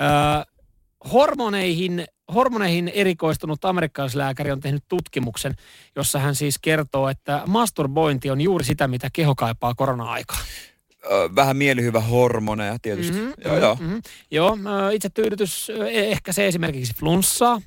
Öö, 0.00 0.51
hormoneihin, 1.12 2.04
hormoneihin 2.34 2.88
erikoistunut 2.88 3.64
amerikkalaislääkäri 3.64 4.50
on 4.50 4.60
tehnyt 4.60 4.84
tutkimuksen, 4.88 5.54
jossa 5.96 6.18
hän 6.18 6.34
siis 6.34 6.58
kertoo, 6.62 7.08
että 7.08 7.42
masturbointi 7.46 8.30
on 8.30 8.40
juuri 8.40 8.64
sitä, 8.64 8.88
mitä 8.88 9.08
keho 9.12 9.34
kaipaa 9.34 9.74
korona-aikaa. 9.74 10.38
Ö, 11.04 11.08
Vähän 11.34 11.56
mielihyvä 11.56 12.00
hormoneja 12.00 12.76
tietysti. 12.82 13.18
Mhm, 13.20 13.30
Joo, 13.44 13.56
joo. 13.58 13.74
mhm. 13.80 13.98
Joo, 14.30 14.56
itse 14.92 15.08
tyydytys 15.10 15.68
ehkä 15.90 16.32
se 16.32 16.46
esimerkiksi 16.46 16.94
flunssaa, 16.94 17.60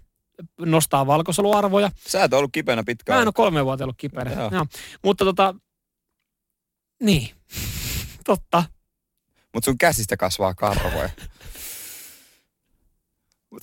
nostaa 0.60 1.08
valkosoluarvoja. 1.08 1.92
Sä 2.08 2.24
et 2.24 2.34
ollut 2.34 2.52
kipeänä 2.54 2.84
pitkään. 2.84 3.18
Mä 3.18 3.22
en 3.22 3.28
ole 3.28 3.34
kolme 3.34 3.66
vuotta 3.66 3.84
ollut 3.86 3.98
kipeänä. 3.98 4.32
Joo. 4.32 4.50
Joo. 4.52 4.66
Mutta 5.04 5.26
tota, 5.26 5.56
niin, 7.04 7.30
totta. 8.26 8.64
Mutta 9.54 9.66
sun 9.66 9.78
käsistä 9.78 10.18
kasvaa 10.18 10.54
karvoja. 10.54 11.10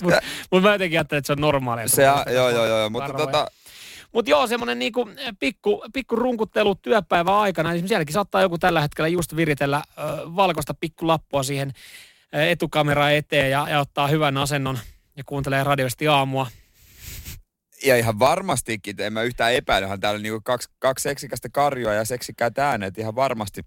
Mut 0.03 0.13
Mut- 0.15 0.25
Mutta 0.51 0.69
mä 0.69 0.75
jotenkin 0.75 0.99
ajattelen, 0.99 1.19
että 1.19 1.27
se 1.27 1.33
on 1.33 1.41
normaalia. 1.41 1.89
se, 1.89 2.03
joo, 2.03 2.25
joo, 2.31 2.51
joo, 2.51 2.67
joo. 2.67 2.91
Mutta 2.91 3.13
tota, 3.13 3.47
Mutta 4.13 4.31
joo, 4.31 4.47
semmoinen 4.47 4.79
niinku 4.79 5.09
pikku, 5.39 5.85
pikku 5.93 6.17
runkuttelu 6.17 6.75
työpäivän 6.75 7.35
aikana. 7.35 7.69
Esimerkiksi 7.71 7.89
sielläkin 7.89 8.13
saattaa 8.13 8.43
joku 8.43 8.59
tällä 8.59 8.81
hetkellä 8.81 9.09
just 9.09 9.37
viritellä 9.37 9.83
ö, 9.99 10.03
valkoista 10.37 10.75
pikkulappua 10.75 11.43
siihen 11.43 11.73
ö, 12.35 12.51
etukameraan 12.51 13.13
eteen 13.15 13.51
ja, 13.51 13.67
ja 13.71 13.81
ottaa 13.81 14.09
hyvän 14.09 14.37
asennon 14.37 14.79
ja 15.17 15.23
kuuntelee 15.27 15.65
radioisesti 15.65 16.09
aamua. 16.09 16.47
ja 17.87 17.97
ihan 17.97 18.19
varmastikin, 18.19 19.01
en 19.01 19.13
mä 19.13 19.23
yhtään 19.23 19.55
epäilyhän 19.55 20.01
täällä 20.01 20.21
niinku 20.21 20.41
kaksi, 20.45 20.69
kaksi 20.79 21.03
seksikästä 21.03 21.49
karjoa 21.53 21.93
ja 21.95 22.05
seksikkäät 22.05 22.59
äänet 22.59 22.99
ihan 22.99 23.15
varmasti. 23.15 23.61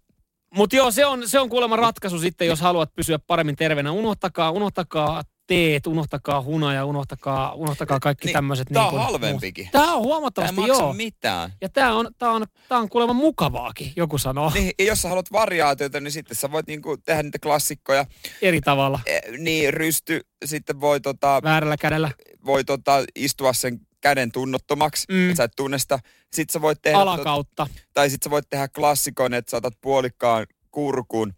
Mutta 0.55 0.75
joo, 0.75 0.91
se 0.91 1.05
on, 1.05 1.29
se 1.29 1.39
on 1.39 1.49
kuulemma 1.49 1.75
ratkaisu 1.75 2.19
sitten, 2.19 2.47
jos 2.47 2.61
haluat 2.61 2.93
pysyä 2.95 3.19
paremmin 3.19 3.55
terveenä. 3.55 3.91
Unohtakaa, 3.91 4.51
unohtakaa 4.51 5.23
teet, 5.47 5.87
unohtakaa 5.87 6.41
hunaja, 6.41 6.85
unohtakaa, 6.85 7.53
unohtakaa 7.53 7.99
kaikki 7.99 8.25
Niin, 8.27 8.33
tämmöiset. 8.33 8.67
tää 8.73 8.87
on 8.87 8.99
halvempikin. 9.01 9.69
Tämä 9.71 9.83
on 9.83 9.89
Tämä 9.89 9.97
ei 9.97 10.03
huomattavasti, 10.03 10.55
maksa 10.55 10.73
joo. 10.73 10.93
mitään. 10.93 11.53
Ja 11.61 11.69
tämä 11.69 11.93
on, 11.95 12.07
tää 12.17 12.29
on, 12.31 12.45
tää 12.69 12.77
on 12.77 12.89
kuulemma 12.89 13.13
mukavaakin, 13.13 13.93
joku 13.95 14.17
sanoo, 14.17 14.51
Niin, 14.53 14.71
ja 14.79 14.85
jos 14.85 15.01
sä 15.01 15.09
haluat 15.09 15.31
variaatioita, 15.31 15.99
niin 15.99 16.11
sitten 16.11 16.35
sä 16.37 16.51
voit 16.51 16.67
niinku 16.67 16.97
tehdä 16.97 17.23
niitä 17.23 17.39
klassikkoja. 17.39 18.05
eri 18.41 18.61
tavalla, 18.61 18.99
Eh, 19.05 19.21
Niin, 19.37 19.73
rysty, 19.73 20.21
sitten 20.45 20.81
voi, 20.81 20.99
tota, 21.01 21.39
väärällä 21.43 21.77
kädellä. 21.77 22.11
voi 22.45 22.63
tota, 22.63 23.03
istua 23.15 23.53
sen 23.53 23.79
käden 24.01 24.31
tunnottomaksi, 24.31 25.05
Mm. 25.11 25.25
että 25.29 25.37
sä 25.37 25.43
et 25.43 25.51
tunne 25.55 25.79
sitä. 25.79 25.99
Sitten 26.33 26.53
sä 26.53 26.61
voit 26.61 26.81
tehdä, 26.81 26.97
Alakautta. 26.97 27.67
tai 27.93 28.09
sitten 28.09 28.29
sä 28.29 28.31
voit 28.31 28.49
tehdä 28.49 28.67
klassikon, 28.67 29.33
että 29.33 29.51
sä 29.51 29.57
otat 29.57 29.73
puolikkaan 29.81 30.45
kurkun, 30.71 31.33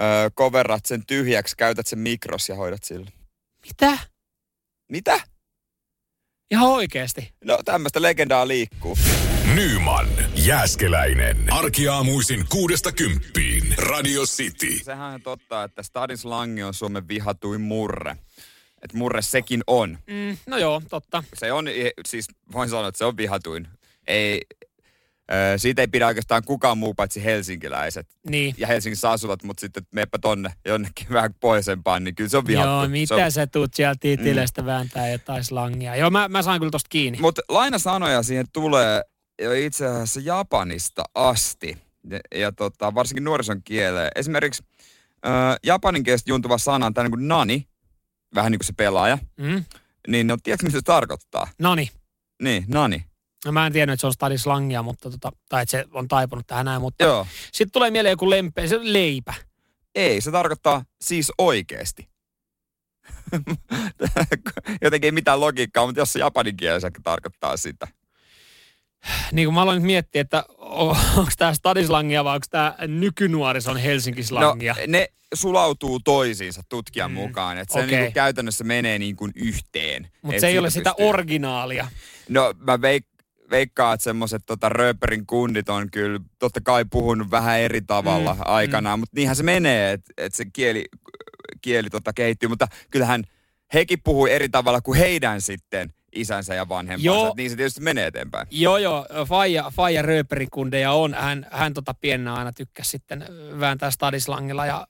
öö, 0.00 0.30
coverat 0.30 0.86
sen 0.86 1.06
tyhjäksi, 1.06 1.56
käytät 1.56 1.86
sen 1.86 1.98
mikros 1.98 2.48
ja 2.48 2.54
hoidat 2.54 2.84
sillä. 2.84 3.10
Mitä? 3.68 3.98
Mitä? 4.88 5.20
Ihan 6.50 6.68
oikeesti. 6.68 7.32
No 7.44 7.58
tämmöistä 7.64 8.02
legendaa 8.02 8.48
liikkuu. 8.48 8.98
Nyman, 9.54 10.08
Jääskeläinen. 10.34 11.52
Arkiaamuisin 11.52 12.44
kuudesta 12.48 12.92
kymppiin. 12.92 13.74
Radio 13.78 14.22
City. 14.22 14.78
Sehän 14.84 15.14
on 15.14 15.22
totta, 15.22 15.64
että 15.64 15.82
Stadin 15.82 16.18
slangi 16.18 16.62
on 16.62 16.74
Suomen 16.74 17.08
vihatuin 17.08 17.60
murre. 17.60 18.16
Että 18.82 18.96
murre 18.96 19.22
sekin 19.22 19.62
on. 19.66 19.98
Mm, 20.06 20.36
no 20.46 20.58
joo, 20.58 20.82
totta. 20.90 21.24
Se 21.34 21.52
on, 21.52 21.66
siis 22.08 22.26
voin 22.52 22.68
sanoa, 22.68 22.88
että 22.88 22.98
se 22.98 23.04
on 23.04 23.16
vihatuin. 23.16 23.68
Ei, 24.06 24.40
siitä 25.56 25.82
ei 25.82 25.88
pidä 25.88 26.06
oikeastaan 26.06 26.42
kukaan 26.44 26.78
muu 26.78 26.94
paitsi 26.94 27.24
helsinkiläiset. 27.24 28.06
Niin. 28.28 28.54
Ja 28.58 28.66
Helsingissä 28.66 29.10
asuvat, 29.10 29.42
mutta 29.42 29.60
sitten 29.60 29.82
meepä 29.94 30.18
tonne 30.18 30.52
jonnekin 30.64 31.06
vähän 31.12 31.34
pohjoisempaan, 31.40 32.04
niin 32.04 32.14
kyllä 32.14 32.30
se 32.30 32.36
on 32.36 32.46
vihattu. 32.46 32.70
Joo, 32.70 32.82
se 32.82 32.88
mitä 32.88 33.14
on, 33.14 33.32
sä 33.32 33.46
tuut 33.46 33.74
sieltä 33.74 33.98
tiitilestä 34.00 34.66
vääntää 34.66 35.08
jotain 35.08 35.44
slangia. 35.44 35.96
Joo, 35.96 36.10
mä, 36.10 36.28
mä 36.28 36.42
saan 36.42 36.60
kyllä 36.60 36.70
tosta 36.70 36.88
kiinni. 36.88 37.18
Mutta 37.20 37.42
lainasanoja 37.48 38.22
siihen 38.22 38.46
tulee 38.52 39.02
jo 39.42 39.52
itse 39.52 39.86
asiassa 39.86 40.20
Japanista 40.20 41.04
asti. 41.14 41.78
Ja, 42.10 42.20
ja 42.34 42.52
tota, 42.52 42.94
varsinkin 42.94 43.24
nuorison 43.24 43.62
kieleen. 43.62 44.10
Esimerkiksi 44.16 44.62
ö, 45.26 45.30
japanin 45.64 46.02
kielestä 46.02 46.30
juontuva 46.30 46.58
sana 46.58 46.86
on 46.86 46.94
tämmöinen 46.94 47.10
kuin 47.10 47.28
nani, 47.28 47.68
vähän 48.34 48.52
niin 48.52 48.58
kuin 48.58 48.66
se 48.66 48.72
pelaaja. 48.76 49.18
Mm. 49.36 49.64
Niin 50.08 50.26
no, 50.26 50.36
tiedätkö 50.42 50.66
mitä 50.66 50.78
se 50.78 50.82
tarkoittaa? 50.82 51.48
Noni. 51.58 51.90
Niin, 52.42 52.64
nani. 52.68 53.04
No, 53.44 53.52
mä 53.52 53.66
en 53.66 53.72
tiennyt, 53.72 53.92
että 53.94 54.00
se 54.00 54.06
on 54.06 54.12
stadin 54.12 54.38
slangia, 54.38 54.82
mutta 54.82 55.10
tota, 55.10 55.32
tai 55.48 55.62
että 55.62 55.70
se 55.70 55.84
on 55.92 56.08
taipunut 56.08 56.46
tähän 56.46 56.64
näin, 56.64 56.80
mutta 56.82 57.04
Joo. 57.04 57.26
sitten 57.52 57.72
tulee 57.72 57.90
mieleen 57.90 58.12
joku 58.12 58.30
lempe, 58.30 58.66
se 58.68 58.78
leipä. 58.82 59.34
Ei, 59.94 60.20
se 60.20 60.30
tarkoittaa 60.30 60.84
siis 61.00 61.32
oikeesti. 61.38 62.08
Jotenkin 64.82 65.08
ei 65.08 65.12
mitään 65.12 65.40
logiikkaa, 65.40 65.86
mutta 65.86 66.00
jos 66.00 66.12
se 66.12 66.18
japanin 66.18 66.56
kielessä 66.56 66.90
tarkoittaa 67.02 67.56
sitä. 67.56 67.88
Niin 69.32 69.46
kuin 69.46 69.54
mä 69.54 69.62
aloin 69.62 69.76
nyt 69.76 69.86
miettiä, 69.86 70.20
että 70.20 70.44
onko 70.58 71.30
tämä 71.38 71.54
stadislangia 71.54 72.24
vai 72.24 72.34
onko 72.34 72.46
tämä 72.50 72.74
nykynuorison 72.86 73.76
Helsinki-slangia. 73.76 74.74
No, 74.74 74.80
ne 74.86 75.08
sulautuu 75.34 76.00
toisiinsa 76.00 76.62
tutkijan 76.68 77.10
Mm, 77.10 77.14
mukaan. 77.14 77.58
Että 77.58 77.72
se 77.74 77.78
okei. 77.84 77.98
niinku 77.98 78.12
käytännössä 78.14 78.64
menee 78.64 78.98
niin 78.98 79.16
kuin 79.16 79.32
yhteen. 79.34 80.08
mutta 80.22 80.40
se 80.40 80.46
ei 80.48 80.58
ole 80.58 80.70
sitä 80.70 80.90
pystyy- 80.90 81.08
originaalia. 81.08 81.88
No 82.28 82.54
mä 82.58 82.76
veik- 82.76 83.17
veikkaan, 83.50 83.94
että 83.94 84.04
semmoiset 84.04 84.42
tota, 84.46 84.68
rööperin 84.68 85.26
kundit 85.26 85.68
on 85.68 85.90
kyllä 85.90 86.20
totta 86.38 86.60
kai 86.64 86.84
puhunut 86.90 87.30
vähän 87.30 87.60
eri 87.60 87.80
tavalla 87.80 88.32
Mm, 88.32 88.38
mm, 88.38 88.44
aikanaan, 88.44 88.98
mutta 88.98 89.16
niinhän 89.16 89.36
se 89.36 89.42
menee, 89.42 89.92
että 89.92 90.12
et 90.16 90.34
se 90.34 90.44
kieli, 90.52 90.84
kieli 91.60 91.90
tota, 91.90 92.12
kehittyy. 92.12 92.48
Mutta 92.48 92.68
kyllähän 92.90 93.24
hekin 93.74 93.98
puhui 94.04 94.32
eri 94.32 94.48
tavalla 94.48 94.80
kuin 94.80 94.98
heidän 94.98 95.40
sitten 95.40 95.92
isänsä 96.12 96.54
ja 96.54 96.68
vanhempansa. 96.68 97.06
Joo. 97.06 97.34
Niin 97.36 97.50
se 97.50 97.56
tietysti 97.56 97.80
menee 97.80 98.06
eteenpäin. 98.06 98.46
Joo, 98.50 98.78
joo, 98.78 99.06
Faija, 99.28 99.72
Faija 99.74 100.02
rööperikundeja 100.02 100.92
on. 100.92 101.14
Hän, 101.14 101.46
hän 101.50 101.74
tota 101.74 101.94
piennä 101.94 102.34
aina 102.34 102.52
tykkäsi 102.52 102.90
sitten 102.90 103.24
vääntää 103.60 103.90
stadislangilla 103.90 104.66
ja 104.66 104.86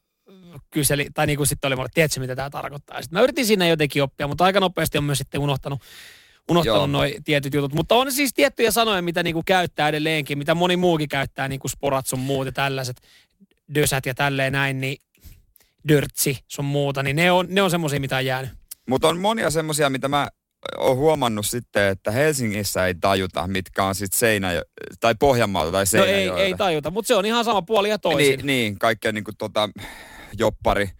kyseli, 0.70 1.08
tai 1.14 1.26
niin 1.26 1.36
kuin 1.36 1.46
sitten 1.46 1.68
oli 1.68 1.76
mulle, 1.76 1.88
tiedätkö 1.94 2.20
mitä 2.20 2.36
tämä 2.36 2.50
tarkoittaa. 2.50 3.02
Sitten 3.02 3.18
mä 3.18 3.22
yritin 3.22 3.46
siinä 3.46 3.66
jotenkin 3.66 4.02
oppia, 4.02 4.28
mutta 4.28 4.44
aika 4.44 4.60
nopeasti 4.60 4.98
on 4.98 5.04
myös 5.04 5.18
sitten 5.18 5.40
unohtanut, 5.40 5.82
unohtanut 6.50 6.76
Joo. 6.78 6.86
noi 6.86 7.16
tietyt 7.24 7.54
jutut. 7.54 7.74
Mutta 7.74 7.94
on 7.94 8.12
siis 8.12 8.34
tiettyjä 8.34 8.70
sanoja, 8.70 9.02
mitä 9.02 9.22
niinku 9.22 9.42
käyttää 9.46 9.88
edelleenkin, 9.88 10.38
mitä 10.38 10.54
moni 10.54 10.76
muukin 10.76 11.08
käyttää, 11.08 11.48
niin 11.48 11.60
kuin 11.60 11.70
sporat 11.70 12.06
sun 12.06 12.18
muut 12.18 12.46
ja 12.46 12.52
tällaiset 12.52 12.96
dösät 13.74 14.06
ja 14.06 14.14
tälleen 14.14 14.52
näin, 14.52 14.80
niin 14.80 14.96
dörtsi 15.88 16.38
sun 16.48 16.64
muuta, 16.64 17.02
niin 17.02 17.16
ne 17.16 17.32
on, 17.32 17.46
ne 17.50 17.62
on 17.62 17.70
semmoisia, 17.70 18.00
mitä 18.00 18.16
on 18.16 18.26
jäänyt. 18.26 18.50
Mutta 18.88 19.08
on 19.08 19.18
monia 19.18 19.50
semmoisia, 19.50 19.90
mitä 19.90 20.08
mä 20.08 20.28
oon 20.78 20.96
huomannut 20.96 21.46
sitten, 21.46 21.88
että 21.88 22.10
Helsingissä 22.10 22.86
ei 22.86 22.94
tajuta, 22.94 23.46
mitkä 23.46 23.84
on 23.84 23.94
sitten 23.94 24.18
Seinä 24.18 24.48
tai 25.00 25.14
Pohjanmaalta 25.20 25.72
tai 25.72 25.82
No 25.82 25.86
Seinäjoelta. 25.86 26.40
ei, 26.42 26.46
ei 26.46 26.54
tajuta, 26.54 26.90
mutta 26.90 27.08
se 27.08 27.14
on 27.14 27.26
ihan 27.26 27.44
sama 27.44 27.62
puoli 27.62 27.88
ja 27.88 27.98
toisin. 27.98 28.36
Niin, 28.36 28.46
niin 28.46 28.78
kaikkea 28.78 29.12
niin 29.12 29.24
kuin 29.24 29.36
tota, 29.36 29.68
joppari 30.38 30.90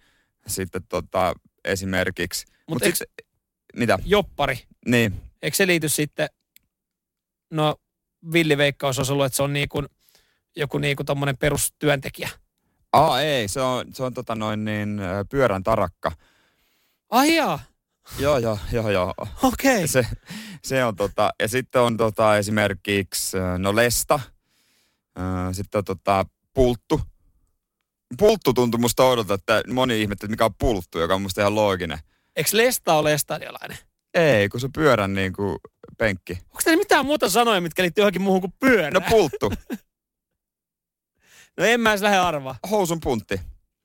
sitten 0.47 0.81
tota, 0.89 1.33
esimerkiksi. 1.65 2.45
Mut 2.47 2.75
Mut 2.75 2.83
eikö- 2.83 2.95
sit, 2.97 3.07
mitä? 3.75 3.99
Joppari, 4.05 4.59
Niin. 4.85 5.13
Eikö 5.41 5.57
se 5.57 5.67
liity 5.67 5.89
sitten, 5.89 6.29
no 7.49 7.75
villiveikkaus 8.33 8.97
olisi 8.97 9.11
ollut, 9.11 9.25
että 9.25 9.35
se 9.35 9.43
on 9.43 9.53
niin 9.53 9.69
kuin, 9.69 9.87
joku 10.55 10.77
niin 10.77 10.95
kuin 10.95 11.05
tommonen 11.05 11.37
perustyöntekijä. 11.37 12.29
Aa, 12.93 13.21
ei, 13.21 13.47
se 13.47 13.61
on, 13.61 13.93
se 13.93 14.03
on 14.03 14.13
tota 14.13 14.35
noin 14.35 14.65
niin 14.65 15.01
pyörän 15.29 15.63
tarakka. 15.63 16.11
Ai 17.09 17.35
jaa, 17.35 17.59
Joo, 18.17 18.37
joo, 18.37 18.59
joo, 18.71 18.89
joo. 18.89 19.13
okei. 19.43 19.75
Okay. 19.75 19.87
Se, 19.87 20.07
se 20.63 20.85
on 20.85 20.95
tota, 20.95 21.33
ja 21.39 21.47
sitten 21.47 21.81
on 21.81 21.97
tota 21.97 22.37
esimerkiksi, 22.37 23.37
no 23.57 23.75
lesta, 23.75 24.19
sitten 25.51 25.79
on 25.79 25.85
tota 25.85 26.25
pulttu. 26.53 27.01
Pulttu 28.17 28.53
tuntuu 28.53 28.79
musta 28.79 29.03
oudolta, 29.03 29.33
että 29.33 29.63
moni 29.73 30.01
ihmettä, 30.01 30.25
että 30.25 30.31
mikä 30.31 30.45
on 30.45 30.55
pulttu, 30.59 30.99
joka 30.99 31.15
on 31.15 31.21
musta 31.21 31.41
ihan 31.41 31.55
looginen. 31.55 31.99
Eikö 32.35 32.49
Lesta 32.53 32.93
ole 32.93 33.13
estadiolainen? 33.13 33.77
Ei, 34.13 34.49
kun 34.49 34.59
se 34.59 34.69
pyörän 34.73 35.13
niin 35.13 35.33
kuin 35.33 35.57
penkki. 35.97 36.33
Onko 36.33 36.59
teillä 36.63 36.81
mitään 36.81 37.05
muuta 37.05 37.29
sanoja, 37.29 37.61
mitkä 37.61 37.83
liittyy 37.83 38.01
johonkin 38.01 38.21
muuhun 38.21 38.41
kuin 38.41 38.53
pyörään? 38.59 38.93
No 38.93 39.01
pulttu, 39.09 39.49
no 41.57 41.65
en 41.65 41.81
mä 41.81 41.89
edes 41.89 42.01
lähde 42.01 42.17
arvaa. 42.17 42.55
housun 42.69 42.99
puntti. 42.99 43.41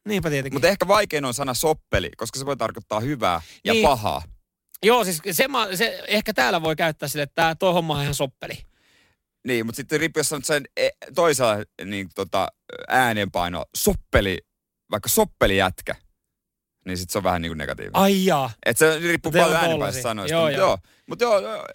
Niinpä 0.09 0.31
tietenkin. 0.31 0.55
Mutta 0.57 0.69
ehkä 0.69 0.89
vaikein 0.89 1.25
on 1.25 1.35
sana 1.35 1.55
soppeli, 1.55 2.11
koska 2.17 2.39
se 2.39 2.47
voi 2.47 2.57
tarkoittaa 2.57 3.01
hyvää 3.01 3.41
ja 3.65 3.73
Niin. 3.73 3.83
pahaa. 3.89 4.23
Joo, 4.83 5.05
siis 5.05 5.21
se, 5.31 5.47
se, 5.75 6.05
ehkä 6.09 6.33
täällä 6.35 6.63
voi 6.63 6.77
käyttää 6.77 7.09
sille, 7.09 7.23
että 7.23 7.57
toi 7.59 7.73
homma 7.73 7.97
on 7.97 8.03
ihan 8.03 8.15
soppeli. 8.15 8.55
Niin, 9.47 9.67
mutta 9.67 9.77
sitten 9.77 10.01
riippuu, 10.01 10.21
jos 10.21 10.29
sanot 10.29 10.45
sen 10.45 10.65
e- 10.77 10.89
toisella 11.15 11.57
niin, 11.85 12.09
tota, 12.15 12.49
äänenpaino, 12.89 13.65
soppeli, 13.77 14.39
vaikka 14.91 15.09
soppelijätkä, 15.09 15.95
niin 16.85 16.97
sitten 16.99 17.13
se 17.13 17.19
on 17.19 17.25
vähän 17.25 17.43
niin 17.43 17.51
kuin 17.51 17.59
negatiivinen. 17.59 17.97
Ai 18.03 18.25
jaa. 18.25 18.51
Et 18.67 18.79
se 18.79 18.99
riippuu 18.99 19.33
Teillä 19.33 19.55
paljon 19.55 19.71
tollasia. 19.71 20.03
sanoista. 20.03 20.35
Joo, 20.35 20.49
Joo. 20.49 20.79
Mutta 21.09 21.25
joo, 21.25 21.41
joo. 21.41 21.67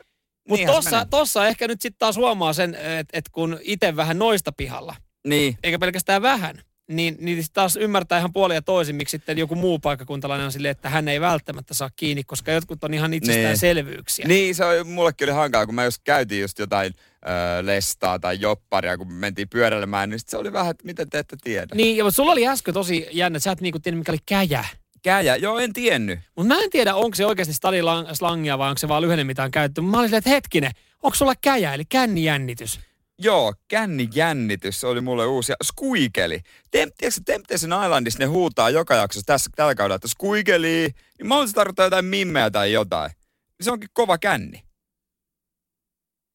Mutta 0.50 0.66
tossa, 0.72 1.06
tossa 1.10 1.48
ehkä 1.48 1.68
nyt 1.68 1.82
sitten 1.82 2.00
taas 2.00 2.16
huomaa 2.18 2.54
sen, 2.54 2.76
että 2.76 3.18
et 3.20 3.30
kun 3.32 3.60
itse 3.62 3.96
vähän 3.96 4.20
noista 4.20 4.52
pihalla, 4.52 4.96
Niin, 5.28 5.58
eikä 5.64 5.80
pelkästään 5.80 6.22
vähän, 6.22 6.62
niin, 6.92 7.18
niin 7.20 7.44
sit 7.44 7.54
taas 7.54 7.76
ymmärtää 7.76 8.18
ihan 8.20 8.34
puolia 8.34 8.62
toisin, 8.62 8.96
miksi 8.96 9.12
sitten 9.12 9.38
joku 9.38 9.56
muu 9.56 9.80
paikkakuntalainen 9.80 10.46
on 10.46 10.52
silleen, 10.52 10.72
että 10.72 10.90
hän 10.90 11.08
ei 11.08 11.22
välttämättä 11.22 11.74
saa 11.74 11.90
kiinni, 11.96 12.24
koska 12.24 12.52
jotkut 12.52 12.84
on 12.84 12.94
ihan 12.94 13.14
itsestäänselvyyksiä. 13.14 14.28
niin 14.28 14.56
se 14.56 14.66
on, 14.66 14.88
mullekin 14.88 15.26
oli 15.30 15.36
hankalaa, 15.36 15.66
kun 15.66 15.76
mä 15.76 15.84
just 15.86 16.02
käytiin 16.04 16.42
just 16.42 16.60
jotain 16.60 16.94
ö, 16.96 17.30
lestaa 17.66 18.20
tai 18.20 18.38
jopparia, 18.42 18.98
kun 18.98 19.14
mentiin 19.14 19.50
pyöräilemään, 19.50 20.10
niin 20.10 20.20
sit 20.20 20.30
se 20.30 20.38
oli 20.38 20.54
vähän, 20.54 20.72
että 20.72 20.86
miten 20.86 21.10
te 21.10 21.20
ette 21.20 21.36
tiedä. 21.44 21.76
Niin, 21.76 21.98
ja 21.98 22.04
mutta 22.04 22.16
sulla 22.16 22.32
oli 22.32 22.48
äsken 22.48 22.74
tosi 22.74 23.08
jännä, 23.12 23.38
että 23.38 23.44
sä 23.44 23.52
et 23.52 23.62
niinku 23.62 23.80
tiedä, 23.80 23.98
mikä 23.98 24.12
oli 24.12 24.20
käjä. 24.26 24.66
Käjä, 25.02 25.36
joo 25.36 25.60
en 25.60 25.74
tiennyt. 25.74 26.20
Mutta 26.36 26.56
mä 26.56 26.62
en 26.62 26.70
tiedä, 26.70 26.96
onko 26.96 27.16
se 27.16 27.26
oikeasti 27.26 27.54
stadislangia 27.54 28.58
vai 28.58 28.70
onko 28.70 28.78
se 28.78 28.88
vaan 28.88 29.02
lyhenne, 29.02 29.24
mitä 29.24 29.44
on 29.44 29.52
käytetty. 29.52 29.82
Mä 29.82 30.00
olin 30.00 30.14
että 30.14 30.30
hetkinen, 30.30 30.72
onko 31.04 31.16
sulla 31.16 31.36
käjä, 31.36 31.74
eli 31.74 31.86
kännijännitys? 31.86 32.80
Joo, 33.22 33.54
kännijännitys, 33.68 34.82
se 34.82 34.88
oli 34.88 35.02
mulle 35.02 35.26
uusi. 35.26 35.52
Ja 35.52 35.56
skuikeli. 35.64 36.42
Tem, 36.72 36.92
tiedätkö, 36.98 37.22
Temptation 37.26 37.84
Islandissa 37.84 38.20
ne 38.20 38.26
huutaa 38.26 38.70
joka 38.70 38.96
jaksossa 38.96 39.26
tässä, 39.26 39.52
tällä 39.56 39.76
kaudella, 39.76 39.96
että 39.96 40.08
skuikeli. 40.08 40.90
Niin 41.20 41.28
mä 41.28 41.48
se 41.48 41.54
tarkoittaa 41.54 41.86
jotain 41.86 42.06
mimmeä 42.06 42.52
tai 42.52 42.72
jotain. 42.72 43.12
Se 43.62 43.72
onkin 43.72 43.90
kova 43.94 44.18
känni. 44.18 44.69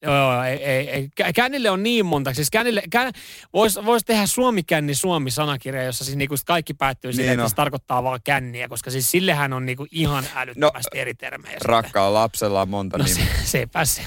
Joo, 0.05 0.17
joo, 0.17 0.43
ei, 0.43 0.65
ei, 0.65 0.91
ei. 0.91 1.09
Kä- 1.23 1.33
Kännille 1.35 1.71
on 1.71 1.83
niin 1.83 2.07
monta. 2.07 2.35
Siis 2.35 2.51
kännille, 2.51 2.83
kän, 2.91 3.13
voisi 3.53 3.85
vois 3.85 4.05
tehdä 4.05 4.27
suomi-känni 4.27 4.95
Suomi-sanakirja, 4.95 5.83
jossa 5.83 6.05
siis 6.05 6.17
niinku 6.17 6.35
kaikki 6.47 6.75
päättyy 6.75 7.13
siihen, 7.13 7.27
Niin 7.27 7.33
että 7.33 7.45
on. 7.45 7.51
se 7.51 7.57
tarkoittaa 7.57 8.03
vaan 8.03 8.21
känniä, 8.25 8.69
koska 8.69 8.91
siis 8.91 9.11
sillehän 9.11 9.53
on 9.53 9.67
niinku 9.67 9.87
ihan 9.91 10.25
älyttömästi 10.35 10.99
eri 10.99 11.15
termejä. 11.15 11.57
Rakkaalla 11.65 12.21
lapsella 12.21 12.63
on 12.63 12.69
monta 12.69 12.99
No 12.99 13.05
nimeä. 13.05 13.25
se, 13.25 13.45
se 13.45 13.67
pääsi. 13.73 14.03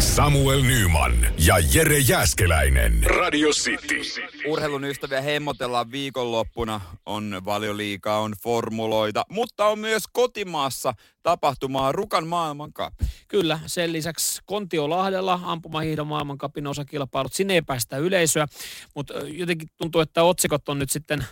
Samuel 0.00 0.62
Nyman 0.62 1.26
ja 1.46 1.54
Jere 1.74 1.98
Jäskeläinen. 1.98 3.02
Radio 3.04 3.48
City. 3.48 4.00
Urheilun 4.48 4.84
ystäviä 4.84 5.20
hemmotellaan 5.20 5.92
viikonloppuna. 5.92 6.80
On 7.06 7.40
valioliikaa, 7.44 8.18
on 8.20 8.32
formuloita, 8.42 9.24
mutta 9.28 9.66
on 9.66 9.78
myös 9.78 10.02
kotimaassa 10.12 10.94
tapahtumaa 11.22 11.92
Rukan 11.92 12.26
maailmankap. 12.26 12.94
Kyllä, 13.28 13.60
sen 13.66 13.92
lisäksi 13.92 14.42
Kontiolahdella 14.46 15.40
ampumahiihdon 15.44 16.06
maailmankapin 16.06 16.66
osakilpailut. 16.66 17.32
Sinne 17.32 17.54
ei 17.54 17.62
päästä 17.62 17.96
yleisöä, 17.96 18.46
mutta 18.94 19.14
jotenkin 19.14 19.68
tuntuu, 19.76 20.00
että 20.00 20.22
otsikot 20.22 20.68
on 20.68 20.78
nyt 20.78 20.90
sitten 20.90 21.24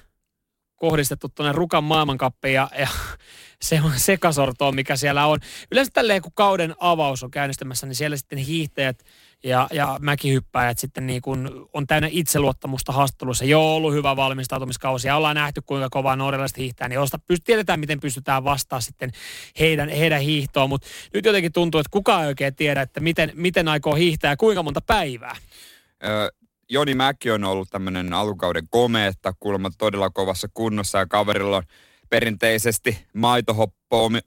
kohdistettu 0.81 1.29
tuonne 1.29 1.53
Rukan 1.53 1.85
maailmankappiin 1.85 2.55
ja, 2.55 2.71
ja 2.79 2.89
se 3.63 3.81
on 3.85 3.93
sekasortoa, 3.97 4.73
mikä 4.73 4.97
siellä 4.97 5.27
on. 5.27 5.39
Yleensä 5.73 5.91
tälleen, 5.95 6.23
kun 6.23 6.33
kauden 6.35 6.75
avaus 6.79 7.23
on 7.23 7.31
käynnistymässä, 7.31 7.87
niin 7.87 7.95
siellä 7.95 8.17
sitten 8.17 8.39
hiihtäjät 8.39 9.05
ja, 9.45 9.69
ja 9.73 9.97
mäkihyppäjät 10.01 10.79
sitten 10.79 11.07
niin 11.07 11.23
kuin 11.23 11.49
on 11.73 11.87
täynnä 11.87 12.09
itseluottamusta 12.11 12.93
haastatteluissa. 12.93 13.45
Joo, 13.45 13.77
ollut 13.77 13.95
hyvä 13.95 14.17
valmistautumiskausi 14.17 15.09
ja 15.09 15.17
ollaan 15.17 15.37
nähty, 15.37 15.63
kuinka 15.67 15.89
kovaa 15.91 16.17
norjalaiset 16.17 16.59
hiihtää, 16.59 16.89
niin 16.89 17.01
osta, 17.01 17.19
pyst- 17.33 17.45
tiedetään, 17.45 17.81
miten 17.81 18.01
pystytään 18.01 18.45
vastaamaan 18.45 18.83
sitten 18.83 19.11
heidän, 19.59 19.89
heidän 19.89 20.21
hiihtoon, 20.21 20.69
mutta 20.69 20.87
nyt 21.15 21.25
jotenkin 21.25 21.53
tuntuu, 21.53 21.79
että 21.79 21.91
kukaan 21.91 22.23
ei 22.23 22.29
oikein 22.29 22.55
tiedä, 22.55 22.83
että 22.83 23.01
miten, 23.01 23.33
miten 23.35 23.69
aikoo 23.69 23.95
hiihtää 23.95 24.33
ja 24.33 24.37
kuinka 24.37 24.63
monta 24.63 24.81
päivää. 24.81 25.37
Ö, 26.05 26.33
Joni 26.73 26.95
Mäki 26.95 27.31
on 27.31 27.45
ollut 27.45 27.69
tämmöinen 27.71 28.13
alkukauden 28.13 28.69
komeetta, 28.71 29.35
kuulemma 29.41 29.71
todella 29.79 30.11
kovassa 30.11 30.49
kunnossa 30.55 30.99
ja 30.99 31.07
kaverilla 31.07 31.57
on 31.57 31.63
perinteisesti 32.11 33.07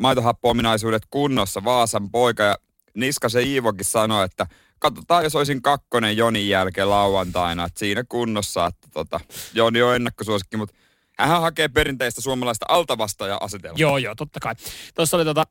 maitohappo-ominaisuudet 0.01 1.03
kunnossa, 1.09 1.63
Vaasan 1.63 2.11
poika. 2.11 2.43
Ja 2.43 2.55
Niskasen 2.93 3.47
Iivokin 3.47 3.85
sanoi, 3.85 4.25
että 4.25 4.47
katsotaan, 4.79 5.23
jos 5.23 5.35
olisin 5.35 5.61
kakkonen 5.61 6.17
Jonin 6.17 6.49
jälkeen 6.49 6.89
lauantaina, 6.89 7.65
että 7.65 7.79
siinä 7.79 8.03
kunnossa, 8.09 8.65
että 8.65 8.87
tota, 8.93 9.19
Joni 9.53 9.81
on 9.81 9.95
ennakkosuosikki, 9.95 10.57
mutta 10.57 10.75
hän 11.19 11.41
hakee 11.41 11.67
perinteistä 11.67 12.21
suomalaista 12.21 12.65
altavastaaja-asetelmaa. 12.69 13.79
Joo, 13.79 13.97
joo, 13.97 14.15
totta 14.15 14.39
kai. 14.39 14.55
Tuossa 14.95 15.17
oli 15.17 15.25
tota, 15.25 15.47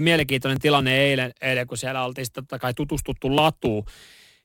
mielenkiintoinen 0.00 0.60
tilanne 0.60 0.98
eilen, 0.98 1.32
eilen, 1.40 1.66
kun 1.66 1.78
siellä 1.78 2.04
oltiin 2.04 2.26
totta 2.32 2.58
kai 2.58 2.74
tutustuttu 2.74 3.36
latuun. 3.36 3.84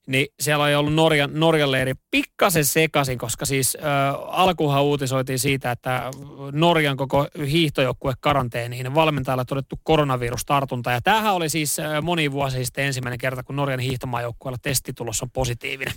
Niin 0.09 0.27
siellä 0.39 0.63
oli 0.63 0.75
ollut 0.75 0.93
Norjan, 0.93 1.29
Norjan 1.33 1.71
leiri 1.71 1.93
pikkasen 2.11 2.65
sekaisin, 2.65 3.17
koska 3.17 3.45
siis 3.45 3.75
ö, 3.75 3.79
alkuunhan 4.27 4.83
uutisoitiin 4.83 5.39
siitä, 5.39 5.71
että 5.71 6.11
Norjan 6.51 6.97
koko 6.97 7.27
hiihtojoukkue 7.51 8.13
karanteeniin 8.19 8.95
valmentajalla 8.95 9.45
todettu 9.45 9.79
koronavirustartunta. 9.83 10.91
Ja 10.91 11.01
tämähän 11.01 11.33
oli 11.33 11.49
siis 11.49 11.77
moni 12.01 12.31
vuosi 12.31 12.65
sitten 12.65 12.85
ensimmäinen 12.85 13.19
kerta, 13.19 13.43
kun 13.43 13.55
Norjan 13.55 13.79
hiihtomaajoukkueella 13.79 14.57
testitulos 14.61 15.21
on 15.21 15.31
positiivinen. 15.31 15.93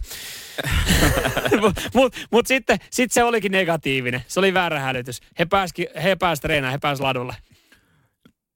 Mutta 1.61 1.83
mut, 1.95 2.17
mut 2.33 2.47
sitten 2.47 2.79
sit 2.91 3.13
se 3.13 3.25
olikin 3.25 3.53
negatiivinen. 3.53 4.23
Se 4.29 4.41
oli 4.41 4.55
väärä 4.55 4.81
hälytys. 4.81 5.21
He 5.39 5.45
pääsi 5.45 5.87
he 6.03 6.17
pääs 6.17 6.41
treenaamaan, 6.41 6.73
he 6.73 6.79
pääs 6.79 7.01
ladulle. 7.01 7.35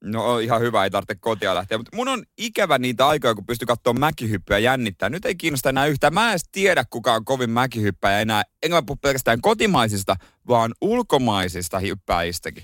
No 0.03 0.39
ihan 0.39 0.61
hyvä, 0.61 0.83
ei 0.83 0.89
tarvitse 0.89 1.15
kotia 1.15 1.55
lähteä. 1.55 1.77
Mutta 1.77 1.95
mun 1.95 2.07
on 2.07 2.23
ikävä 2.37 2.77
niitä 2.77 3.07
aikoja, 3.07 3.35
kun 3.35 3.45
pystyy 3.45 3.65
katsoa 3.65 3.93
mäkihyppyä 3.93 4.57
jännittää. 4.59 5.09
Nyt 5.09 5.25
ei 5.25 5.35
kiinnosta 5.35 5.69
enää 5.69 5.85
yhtään. 5.85 6.13
Mä 6.13 6.25
en 6.25 6.29
edes 6.29 6.49
tiedä, 6.51 6.83
kuka 6.89 7.13
on 7.13 7.25
kovin 7.25 7.49
mäkihyppäjä 7.49 8.19
enää. 8.19 8.43
Enkä 8.63 8.75
mä 8.75 8.81
puhu 8.81 8.99
pelkästään 9.01 9.41
kotimaisista, 9.41 10.15
vaan 10.47 10.73
ulkomaisista 10.81 11.79
hyppääjistäkin. 11.79 12.63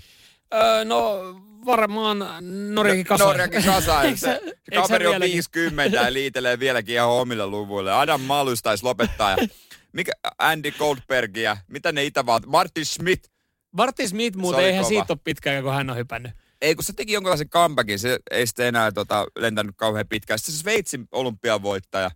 Öö, 0.53 0.85
no 0.85 1.19
varmaan 1.65 2.19
Norjakin 2.73 3.05
kasa. 3.05 3.23
Norjakin 3.23 3.63
kasa. 3.63 4.01
Se, 4.15 4.41
kaveri 4.75 5.07
on 5.07 5.11
vieläkin? 5.11 5.33
50 5.33 5.97
ja 5.97 6.13
liitelee 6.13 6.59
vieläkin 6.59 6.95
ihan 6.95 7.09
omille 7.09 7.45
luvuille. 7.47 7.93
Adam 7.93 8.21
Malus 8.21 8.61
taisi 8.61 8.83
lopettaa. 8.83 9.31
Ja 9.31 9.37
mikä 9.93 10.11
Andy 10.37 10.71
Goldbergia, 10.71 11.57
mitä 11.67 11.91
ne 11.91 12.03
itävalta, 12.03 12.47
Martin 12.47 12.85
Schmidt. 12.85 13.33
Martin 13.71 14.09
Smith 14.09 14.37
muuten, 14.37 14.63
eihän 14.63 14.83
kova. 14.83 14.89
siitä 14.89 15.13
ole 15.13 15.19
pitkään, 15.23 15.63
kun 15.63 15.73
hän 15.73 15.89
on 15.89 15.97
hypännyt. 15.97 16.31
Ei, 16.63 16.75
kun 16.75 16.83
se 16.83 16.93
teki 16.93 17.13
jonkinlaisen 17.13 17.49
comebackin, 17.49 17.99
se 17.99 18.19
ei 18.31 18.47
sitten 18.47 18.67
enää 18.67 18.91
tota, 18.91 19.27
lentänyt 19.35 19.75
kauhean 19.77 20.07
pitkään. 20.07 20.39
Sitten 20.39 20.55
se 20.55 20.59
Sveitsin 20.61 21.05
olympiavoittaja. 21.11 22.11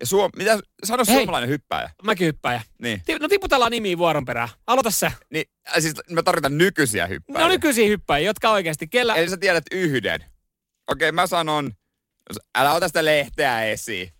Ja 0.00 0.06
Suom- 0.06 0.30
mitä, 0.36 0.58
sano 0.84 1.04
Hei. 1.08 1.16
suomalainen 1.16 1.50
hyppääjä. 1.50 1.90
Mäkin 2.02 2.26
hyppäjä. 2.26 2.62
Niin. 2.82 3.02
No 3.20 3.28
tiputellaan 3.28 3.70
nimiä 3.70 3.98
vuoron 3.98 4.24
perään. 4.24 4.48
Aloita 4.66 4.90
sä. 4.90 5.12
niin 5.30 5.44
äh, 5.68 5.74
siis 5.78 5.94
mä 6.10 6.22
tarkoitan 6.22 6.58
nykyisiä 6.58 7.06
hyppääjiä. 7.06 7.44
No 7.44 7.48
nykyisiä 7.48 7.88
hyppäjiä, 7.88 8.26
jotka 8.26 8.50
oikeasti, 8.50 8.88
kellä... 8.88 9.14
Eli 9.14 9.30
sä 9.30 9.36
tiedät 9.36 9.64
yhden. 9.72 10.24
Okei, 10.88 11.12
mä 11.12 11.26
sanon, 11.26 11.72
älä 12.58 12.72
ota 12.72 12.88
sitä 12.88 13.04
lehteä 13.04 13.64
esiin. 13.64 14.12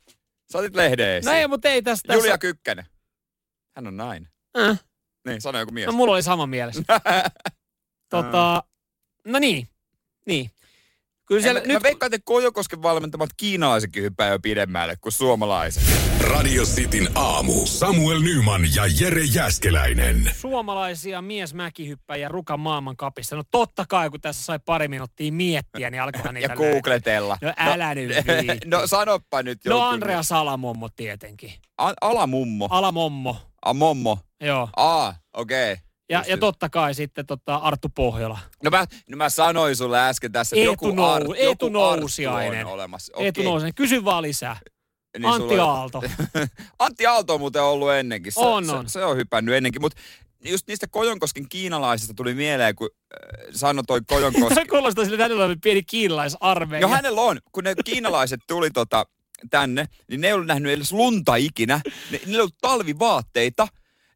Sä 0.53 0.59
otit 0.59 0.75
lehden 0.75 1.09
esiin. 1.09 1.31
No 1.31 1.39
ei, 1.39 1.49
mutta 1.49 1.69
ei 1.69 1.83
tästä. 1.83 2.15
Julia 2.15 2.39
Kykkänen. 2.39 2.87
Hän 3.77 3.87
on 3.87 3.97
nainen. 3.97 4.29
Äh. 4.59 4.81
Niin, 5.27 5.41
sano 5.41 5.59
joku 5.59 5.73
mies. 5.73 5.87
No 5.87 5.93
mulla 5.93 6.13
oli 6.13 6.23
sama 6.23 6.47
mielessä. 6.47 6.83
tota, 8.11 8.63
no 9.27 9.39
niin, 9.39 9.69
niin. 10.27 10.51
Kyllä 11.27 11.43
siellä 11.43 11.61
Siellä, 11.61 11.73
nyt... 11.75 11.83
mä 11.83 11.89
veikkaan, 11.89 12.15
että 12.15 12.25
Kojokosken 12.25 12.83
valmentamat 12.83 13.31
kiinalaisetkin 13.37 14.03
hyppää 14.03 14.29
jo 14.29 14.39
pidemmälle 14.39 14.97
kuin 15.01 15.13
suomalaiset. 15.13 15.83
Radio 16.21 16.65
Cityn 16.65 17.09
aamu. 17.15 17.67
Samuel 17.67 18.21
Nyman 18.21 18.63
ja 18.75 18.83
Jere 19.01 19.23
Jäskeläinen. 19.25 20.31
suomalaisia 20.37 21.23
miesmäkihyppäjiä 21.23 22.29
Rukan 22.29 22.61
maailmankapissa. 22.61 23.37
No 23.37 23.43
totta 23.51 23.85
kai, 23.89 24.11
kun 24.11 24.21
tässä 24.21 24.45
sai 24.45 24.59
pari 24.67 24.89
minuuttia 24.89 25.33
miettiä, 25.33 25.91
niin 25.91 26.03
alkoihan 26.03 26.35
niitä 26.35 26.53
Ja 26.53 26.57
googletella. 26.57 27.39
No 27.43 27.53
älä 27.59 27.95
nyt 27.95 28.09
viitti. 28.27 28.69
no 28.69 28.87
sanoppa 28.87 29.43
nyt 29.43 29.59
No 29.65 29.77
joku. 29.77 29.85
Andrea 29.85 30.23
Salamommo 30.23 30.89
tietenkin. 30.97 31.53
A- 31.79 31.93
alamummo. 32.01 32.69
Alamommo, 32.71 33.37
A, 33.63 33.75
mommo. 33.75 34.19
joo. 34.41 34.69
Aa, 34.77 35.15
okei. 35.33 35.73
Okay. 35.73 35.86
Ja, 36.09 36.25
ja 36.29 36.39
totta 36.39 36.69
kai 36.69 36.95
sitten 36.95 37.27
tota 37.27 37.57
Arttu 37.57 37.89
Pohjola. 37.95 38.39
No 38.65 38.71
mä, 38.71 38.85
no 39.11 39.17
mä 39.17 39.29
sanoin 39.29 39.77
sulle 39.77 40.01
äsken 40.09 40.33
tässä, 40.33 40.57
että 40.57 40.71
Eetu 40.71 40.87
joku, 40.87 40.97
Nou- 40.97 41.35
Eetu 41.35 41.67
joku 41.67 41.69
Nousiainen. 41.69 42.53
Arttu 42.59 42.69
on 42.69 42.75
olemassa. 42.75 43.13
Eetu 43.17 43.41
Okei. 43.41 43.45
Nousen, 43.51 43.75
kysy 43.75 44.05
vaan 44.05 44.23
lisää. 44.23 44.57
Niin 45.19 45.27
Antti 45.27 45.49
sulla- 45.49 45.63
Aalto. 45.65 46.03
Antti 46.79 47.07
Aalto 47.07 47.35
on 47.35 47.41
muuten 47.41 47.63
ollut 47.63 47.91
ennenkin. 47.93 48.33
Se, 48.33 48.41
On, 48.41 48.67
se, 48.67 48.73
on. 48.73 48.89
se 48.89 49.05
on 49.05 49.17
hypännyt 49.17 49.55
ennenkin, 49.55 49.83
mutta 49.83 50.01
just 50.45 50.69
niistä 50.69 50.87
Kojonkosken 50.91 51.49
kiinalaisista 51.49 52.15
tuli 52.15 52.35
mieleen, 52.35 52.75
kun 52.77 52.91
äh, 53.15 53.47
sanoi 53.55 53.85
toi 53.87 54.01
Kojonkoski. 54.07 54.55
Se 54.61 54.65
kuulostaa 54.65 55.05
sille, 55.05 55.15
että 55.15 55.25
hänellä 55.25 55.45
on 55.45 55.57
pieni 55.63 55.83
kiinalaisarmeija. 55.83 56.87
No 56.87 56.95
hänellä 56.95 57.21
on, 57.21 57.39
kun 57.53 57.65
ne 57.65 57.75
kiinalaiset 57.85 58.41
tuli 58.49 58.71
tota, 58.71 59.07
tänne, 59.51 59.87
niin 60.09 60.21
ne 60.21 60.27
ei 60.27 60.33
ollut 60.33 60.47
nähnyt 60.47 60.73
edes 60.73 60.93
lunta 60.93 61.37
ikinä. 61.37 61.81
Ne, 62.11 62.19
niillä 62.27 62.33
ei 62.37 62.41
ollut 62.41 62.59
talvivaatteita. 62.61 63.69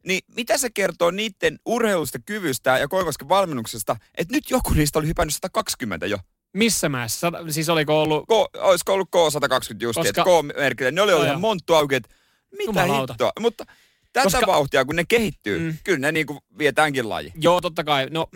Niin 0.05 0.21
mitä 0.35 0.57
se 0.57 0.69
kertoo 0.69 1.11
niiden 1.11 1.59
urheilusta 1.65 2.19
kyvystä 2.25 2.77
ja 2.77 2.87
Koikosken 2.87 3.29
valmennuksesta, 3.29 3.95
että 4.15 4.33
nyt 4.35 4.49
joku 4.49 4.73
niistä 4.73 4.99
oli 4.99 5.07
hypännyt 5.07 5.33
120 5.33 6.05
jo. 6.05 6.17
Missä 6.53 6.89
mäessä? 6.89 7.31
Siis 7.49 7.69
oliko 7.69 8.01
ollut... 8.01 8.25
K, 8.27 8.31
olisiko 8.57 8.93
ollut 8.93 9.09
K120 9.15 9.77
just, 9.81 9.95
Koska- 9.97 10.09
että 10.09 10.23
K-merkillä. 10.23 10.91
Ne 10.91 11.01
oli 11.01 11.13
ollut 11.13 11.27
ihan 11.27 11.41
monttu 11.41 11.73
auki, 11.73 11.95
että 11.95 12.09
mitä 12.51 12.63
Jumalauta. 12.65 13.13
hittoa. 13.13 13.31
Mutta 13.39 13.65
tätä 14.13 14.23
Koska- 14.23 14.47
vauhtia, 14.47 14.85
kun 14.85 14.95
ne 14.95 15.03
kehittyy, 15.07 15.59
Mm. 15.59 15.77
kyllä 15.83 15.99
ne 15.99 16.11
niinku 16.11 16.43
vietäänkin 16.57 17.09
laji. 17.09 17.31
Joo, 17.41 17.61
totta 17.61 17.83
kai. 17.83 18.07
No, 18.09 18.27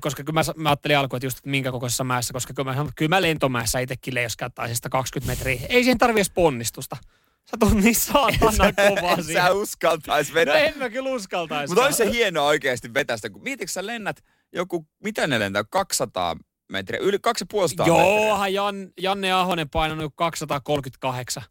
koska 0.00 0.24
kyllä 0.24 0.40
mä, 0.40 0.52
mä 0.56 0.68
ajattelin 0.68 0.98
alkuun, 0.98 1.16
että 1.18 1.26
just 1.26 1.38
että 1.38 1.50
minkä 1.50 1.70
kokoisessa 1.72 2.04
mäessä, 2.04 2.32
koska 2.32 2.54
kyllä 2.54 2.74
mä, 2.74 2.86
kyllä 2.96 3.08
mä 3.08 3.22
lentomäessä 3.22 3.78
itsekin 3.80 4.14
leijoskauttaisin 4.14 4.76
sitä 4.76 4.88
20 4.88 5.32
metriä. 5.32 5.66
Ei 5.68 5.82
siihen 5.82 5.98
tarvi 5.98 6.18
edes 6.18 6.30
ponnistusta. 6.30 6.96
Sä 7.50 7.56
tulet 7.60 7.74
niin 7.84 7.94
saatana 7.94 8.72
kovaa 8.88 9.12
En 9.12 9.24
siihen. 9.24 9.42
sä 9.42 9.52
uskaltais 9.52 10.28
No 10.28 10.34
vetää. 10.34 10.58
en 10.58 10.78
mä 10.78 10.90
kyllä 10.90 11.10
uskaltaisi. 11.10 11.70
Mutta 11.74 11.84
olisi 11.84 11.96
se 11.96 12.10
hienoa 12.10 12.46
oikeasti 12.46 12.94
vetää 12.94 13.16
sitä, 13.16 13.30
kun 13.30 13.42
mietitkö 13.42 13.72
sä 13.72 13.86
lennät 13.86 14.24
joku, 14.52 14.86
mitä 15.04 15.26
ne 15.26 15.38
lentää, 15.38 15.64
200 15.70 16.36
metriä, 16.72 17.00
yli 17.00 17.18
250 17.22 17.92
metriä. 17.92 18.26
Joohan 18.26 18.54
Jan, 18.54 18.90
Janne 19.00 19.32
Ahonen 19.32 19.70
painanut 19.70 20.12
238. 20.16 21.42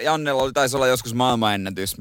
Jannella 0.00 0.42
oli, 0.42 0.52
taisi 0.52 0.76
olla 0.76 0.86
joskus 0.86 1.14
maailmanennätys, 1.14 1.96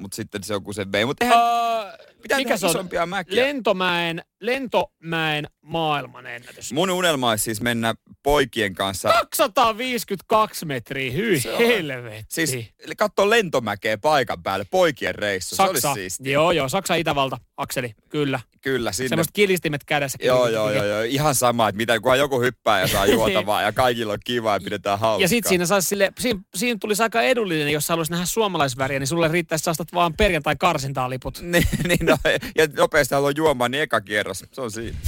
mutta 0.00 0.16
sitten 0.16 0.44
se 0.44 0.54
joku 0.54 0.72
se 0.72 0.92
vei. 0.92 1.04
Mutta 1.04 1.24
eihän 1.24 1.38
Öö, 1.38 2.06
pitää 2.22 2.38
mikä 2.38 2.56
se 2.56 2.66
on? 2.66 3.08
mäkiä. 3.08 3.42
Lentomäen, 3.44 4.22
lentomäen 4.40 5.46
maailmanennätys. 5.62 6.72
Mun 6.72 6.90
unelma 6.90 7.30
olisi 7.30 7.44
siis 7.44 7.60
mennä 7.60 7.94
poikien 8.22 8.74
kanssa 8.74 9.08
252 9.08 10.66
metriä, 10.66 11.12
hyi 11.12 11.40
Se 11.40 11.58
helvetti. 11.58 12.24
Siis 12.28 12.68
katsoa 12.96 13.30
lentomäkeä 13.30 13.98
paikan 13.98 14.42
päälle, 14.42 14.66
poikien 14.70 15.14
reissu. 15.14 15.48
Se 15.48 15.56
Saksa, 15.56 15.90
olisi 15.90 16.00
siistiä. 16.00 16.32
joo 16.32 16.52
joo, 16.52 16.68
Saksa 16.68 16.94
Itävalta, 16.94 17.38
Akseli, 17.56 17.94
kyllä. 18.08 18.40
Kyllä, 18.66 18.92
sinne. 18.92 19.08
Semmoiset 19.08 19.32
kilistimet 19.32 19.84
kädessä. 19.84 20.18
Joo, 20.22 20.48
joo, 20.48 20.70
joo, 20.70 20.84
joo, 20.84 21.02
ihan 21.02 21.34
sama, 21.34 21.68
että 21.68 21.76
mitä, 21.76 22.00
kunhan 22.00 22.18
joku 22.18 22.40
hyppää 22.40 22.80
ja 22.80 22.86
saa 22.86 23.06
juotavaa 23.06 23.62
ja 23.62 23.72
kaikilla 23.72 24.12
on 24.12 24.18
kiva 24.24 24.52
ja 24.52 24.60
pidetään 24.64 24.98
hauskaa. 24.98 25.24
Ja 25.24 25.28
sitten 25.28 25.48
siinä, 25.48 25.66
saisi 25.66 25.88
sille, 25.88 26.12
siinä, 26.18 26.40
siinä 26.54 26.78
tulisi 26.80 27.02
aika 27.02 27.22
edullinen, 27.22 27.72
jos 27.72 27.86
sä 27.86 27.92
haluaisit 27.92 28.10
nähdä 28.10 28.24
suomalaisväriä, 28.24 28.98
niin 28.98 29.06
sulle 29.06 29.28
riittäisi 29.28 29.62
sä 29.62 29.70
ostat 29.70 29.92
vaan 29.94 30.14
perjantai 30.14 30.56
karsintaa 30.56 31.10
liput. 31.10 31.40
niin, 31.52 31.68
niin 31.88 32.06
no, 32.06 32.16
ja 32.56 32.66
nopeasti 32.76 33.14
haluaa 33.14 33.32
juomaan, 33.36 33.70
niin 33.70 33.82
eka 33.82 34.00
kierros. 34.00 34.25
Se 34.34 34.60
on 34.60 34.70
siinä. 34.70 34.98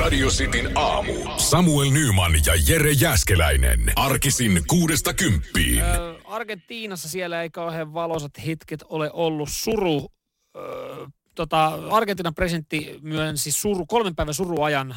Radio 0.00 0.28
Cityn 0.28 0.78
aamu. 0.78 1.12
Samuel 1.36 1.90
Nyman 1.90 2.32
ja 2.46 2.52
Jere 2.68 2.92
Jäskeläinen. 2.92 3.92
Arkisin 3.96 4.62
kuudesta 4.66 5.14
kymppiin. 5.14 5.82
Ö, 5.82 6.14
Argentiinassa 6.24 7.08
siellä 7.08 7.42
ei 7.42 7.50
kauhean 7.50 7.94
valoisat 7.94 8.32
hetket 8.46 8.84
ole 8.88 9.10
ollut 9.12 9.48
suru. 9.52 10.12
Ö, 10.56 10.60
tota, 11.34 11.66
Argentiinan 11.90 12.34
presidentti 12.34 12.98
myönsi 13.02 13.52
suru, 13.52 13.86
kolmen 13.86 14.16
päivän 14.16 14.34
suruajan 14.34 14.96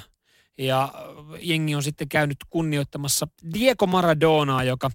ja 0.58 0.94
jengi 1.39 1.76
on 1.76 1.84
sitten 1.84 2.10
käynyt 2.10 2.38
kunnioittamassa 2.50 3.28
Diego 3.54 3.88
Maradonaa, 3.88 4.63
joka 4.63 4.89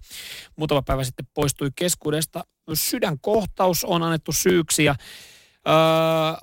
muutama 0.55 0.81
päivä 0.81 1.03
sitten 1.03 1.27
poistui 1.33 1.69
keskuudesta. 1.75 2.43
Sydänkohtaus 2.73 3.83
on 3.83 4.03
annettu 4.03 4.31
syyksi 4.31 4.83
ja 4.83 4.95
Öö, 5.67 5.73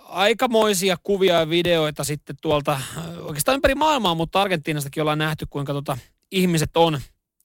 aikamoisia 0.08 0.96
kuvia 1.02 1.34
ja 1.38 1.48
videoita 1.50 2.04
sitten 2.04 2.36
tuolta 2.42 2.80
oikeastaan 3.20 3.54
ympäri 3.54 3.74
maailmaa, 3.74 4.14
mutta 4.14 4.42
Argentiinastakin 4.42 5.00
ollaan 5.02 5.18
nähty, 5.18 5.46
kuinka 5.50 5.72
tota, 5.72 5.98
ihmiset 6.30 6.76
on 6.76 7.00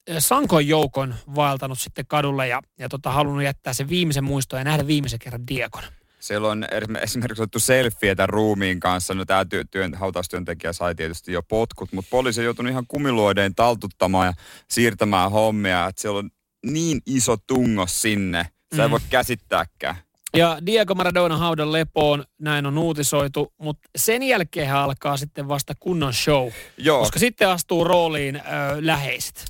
ö, 0.09 0.21
sankoin 0.21 0.67
joukon 0.67 1.15
vaeltanut 1.35 1.79
sitten 1.79 2.05
kadulle 2.07 2.47
ja, 2.47 2.61
ja 2.79 2.89
tota, 2.89 3.11
halunnut 3.11 3.43
jättää 3.43 3.73
sen 3.73 3.89
viimeisen 3.89 4.23
muiston 4.23 4.59
ja 4.59 4.63
nähdä 4.63 4.87
viimeisen 4.87 5.19
kerran 5.19 5.47
Diegon. 5.47 5.83
Siellä 6.19 6.47
on 6.49 6.63
er- 6.63 6.97
esimerkiksi 7.03 7.41
otettu 7.43 7.59
selfie 7.59 8.15
tämän 8.15 8.29
ruumiin 8.29 8.79
kanssa. 8.79 9.13
No 9.13 9.25
tämä 9.25 9.45
työ, 9.45 9.63
työn, 9.71 9.93
hautaustyöntekijä 9.93 10.73
sai 10.73 10.95
tietysti 10.95 11.31
jo 11.31 11.43
potkut, 11.43 11.91
mutta 11.93 12.09
poliisi 12.11 12.41
on 12.41 12.45
joutunut 12.45 12.71
ihan 12.71 12.85
kumiluodeen 12.87 13.55
taltuttamaan 13.55 14.27
ja 14.27 14.33
siirtämään 14.69 15.31
hommia. 15.31 15.87
Että 15.87 16.01
siellä 16.01 16.19
on 16.19 16.29
niin 16.65 17.01
iso 17.05 17.37
tungos 17.47 18.01
sinne. 18.01 18.47
Sä 18.75 18.81
ei 18.83 18.87
Mm. 18.87 18.91
voi 18.91 18.99
käsittääkään. 19.09 19.95
Ja 20.37 20.57
Diego 20.65 20.95
Maradona 20.95 21.37
haudan 21.37 21.71
lepoon, 21.71 22.23
näin 22.41 22.65
on 22.65 22.77
uutisoitu, 22.77 23.53
mutta 23.57 23.89
sen 23.97 24.23
jälkeen 24.23 24.73
alkaa 24.75 25.17
sitten 25.17 25.47
vasta 25.47 25.73
kunnon 25.79 26.13
show, 26.13 26.49
Joo, 26.77 26.99
koska 26.99 27.19
sitten 27.19 27.49
astuu 27.49 27.83
rooliin 27.83 28.35
ö, 28.35 28.41
läheiset. 28.79 29.45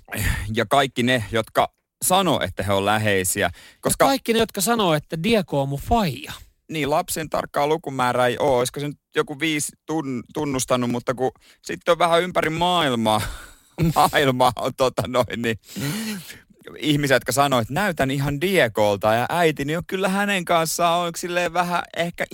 ja 0.53 0.65
kaikki 0.69 1.03
ne, 1.03 1.23
jotka 1.31 1.69
sanoo, 2.05 2.39
että 2.41 2.63
he 2.63 2.73
on 2.73 2.85
läheisiä. 2.85 3.49
Koska 3.81 4.05
Kaikki 4.05 4.33
ne, 4.33 4.39
jotka 4.39 4.61
sanoo, 4.61 4.93
että 4.93 5.23
Diego 5.23 5.61
on 5.61 5.69
mun 5.69 5.79
faija. 5.79 6.33
niin 6.71 6.89
lapsen 6.89 7.29
tarkkaa 7.29 7.67
lukumäärää 7.67 8.27
ei 8.27 8.37
ole. 8.37 8.57
Olisiko 8.57 8.79
se 8.79 8.87
nyt 8.87 8.97
joku 9.15 9.39
viisi 9.39 9.71
tun, 9.85 10.23
tunnustanut, 10.33 10.89
mutta 10.89 11.13
kun 11.13 11.31
sitten 11.61 11.91
on 11.91 11.99
vähän 11.99 12.21
ympäri 12.23 12.49
maailmaa, 12.49 13.21
maailmaa 13.95 14.51
on 14.55 14.71
tota 14.77 15.03
noin, 15.07 15.41
niin 15.41 15.59
ihmisiä, 16.79 17.15
jotka 17.15 17.31
sanoo, 17.31 17.59
että 17.59 17.73
näytän 17.73 18.11
ihan 18.11 18.41
Diegolta 18.41 19.13
ja 19.13 19.25
äitini 19.29 19.75
on 19.75 19.83
kyllä 19.87 20.09
hänen 20.09 20.45
kanssaan 20.45 20.99
on 20.99 21.11
silleen 21.17 21.53
vähän 21.53 21.83
ehkä... 21.97 22.25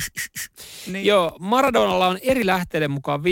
niin. 0.92 1.06
Joo, 1.06 1.38
Maradonalla 1.40 2.08
on 2.08 2.18
eri 2.22 2.46
lähteiden 2.46 2.92
mukaan 2.92 3.20
5-10 3.20 3.24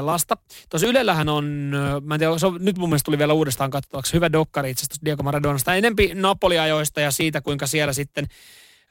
lasta. 0.00 0.36
Tuossa 0.70 0.86
Ylellähän 0.86 1.28
on, 1.28 1.72
ö, 1.74 2.00
mä 2.00 2.14
en 2.14 2.18
tiedä, 2.18 2.38
se 2.38 2.46
on, 2.46 2.58
nyt 2.60 2.78
mun 2.78 2.88
mielestä 2.88 3.04
tuli 3.04 3.18
vielä 3.18 3.32
uudestaan 3.32 3.70
katsottavaksi 3.70 4.12
hyvä 4.12 4.32
dokkari 4.32 4.70
itse 4.70 4.84
asiassa 4.84 5.04
Diego 5.04 5.22
Maradonasta. 5.22 5.74
Enempi 5.74 6.10
Napoli-ajoista 6.14 7.00
ja 7.00 7.10
siitä, 7.10 7.40
kuinka 7.40 7.66
siellä 7.66 7.92
sitten 7.92 8.26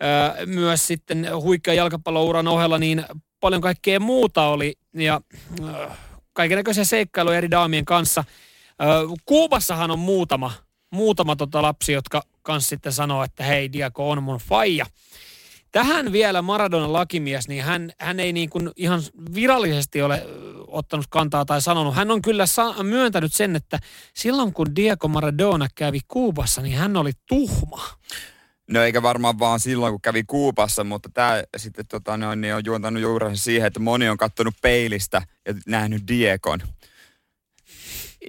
ö, 0.04 0.46
myös 0.46 0.88
sitten 0.88 1.28
huikea 1.36 1.74
jalkapallouran 1.74 2.48
ohella, 2.48 2.78
niin 2.78 3.06
paljon 3.40 3.62
kaikkea 3.62 4.00
muuta 4.00 4.48
oli. 4.48 4.74
Ja 4.94 5.22
ö, 5.60 5.90
kaikenlaisia 6.34 6.86
seikkailuja 6.86 7.38
eri 7.38 7.52
daamien 7.52 7.86
kanssa. 7.86 8.24
Ö, 8.82 8.86
Kuubassahan 9.26 9.92
on 9.92 10.00
muutama, 10.00 10.52
muutama 10.94 11.36
tota 11.36 11.62
lapsi, 11.62 11.94
jotka 11.94 12.22
kanssa 12.42 12.70
sitten 12.70 12.92
sanoo, 12.92 13.24
että 13.24 13.44
hei, 13.44 13.74
Diego 13.74 14.10
on 14.10 14.24
mun 14.24 14.38
faija. 14.38 14.86
Tähän 15.72 16.12
vielä 16.12 16.42
Maradonan 16.42 16.94
lakimies, 16.94 17.48
niin 17.48 17.64
hän, 17.64 17.92
hän 18.00 18.20
ei 18.20 18.34
niin 18.34 18.50
kuin 18.50 18.72
ihan 18.76 19.02
virallisesti 19.36 20.02
ole 20.02 20.26
ottanut 20.68 21.06
kantaa 21.10 21.46
tai 21.46 21.62
sanonut. 21.62 21.96
Hän 21.96 22.12
on 22.12 22.22
kyllä 22.22 22.46
sa- 22.46 22.84
myöntänyt 22.84 23.34
sen, 23.34 23.56
että 23.56 23.80
silloin 24.14 24.54
kun 24.54 24.76
Diego 24.76 25.08
Maradona 25.08 25.68
kävi 25.76 26.00
Kuubassa, 26.08 26.62
niin 26.62 26.78
hän 26.78 26.98
oli 26.98 27.12
tuhma. 27.28 27.84
No 28.68 28.84
eikä 28.84 29.02
varmaan 29.02 29.40
vaan 29.40 29.60
silloin, 29.60 29.94
kun 29.94 30.02
kävi 30.02 30.24
Kuupassa, 30.24 30.84
mutta 30.84 31.10
tämä 31.14 31.44
sitten 31.58 31.88
tota, 31.88 32.18
noin, 32.18 32.42
niin 32.42 32.56
on 32.56 32.62
juontanut 32.66 33.02
juurensa 33.02 33.44
siihen, 33.44 33.68
että 33.68 33.80
moni 33.80 34.10
on 34.10 34.18
kattonut 34.18 34.56
peilistä 34.62 35.22
ja 35.48 35.54
nähnyt 35.68 36.04
Diegon. 36.08 36.60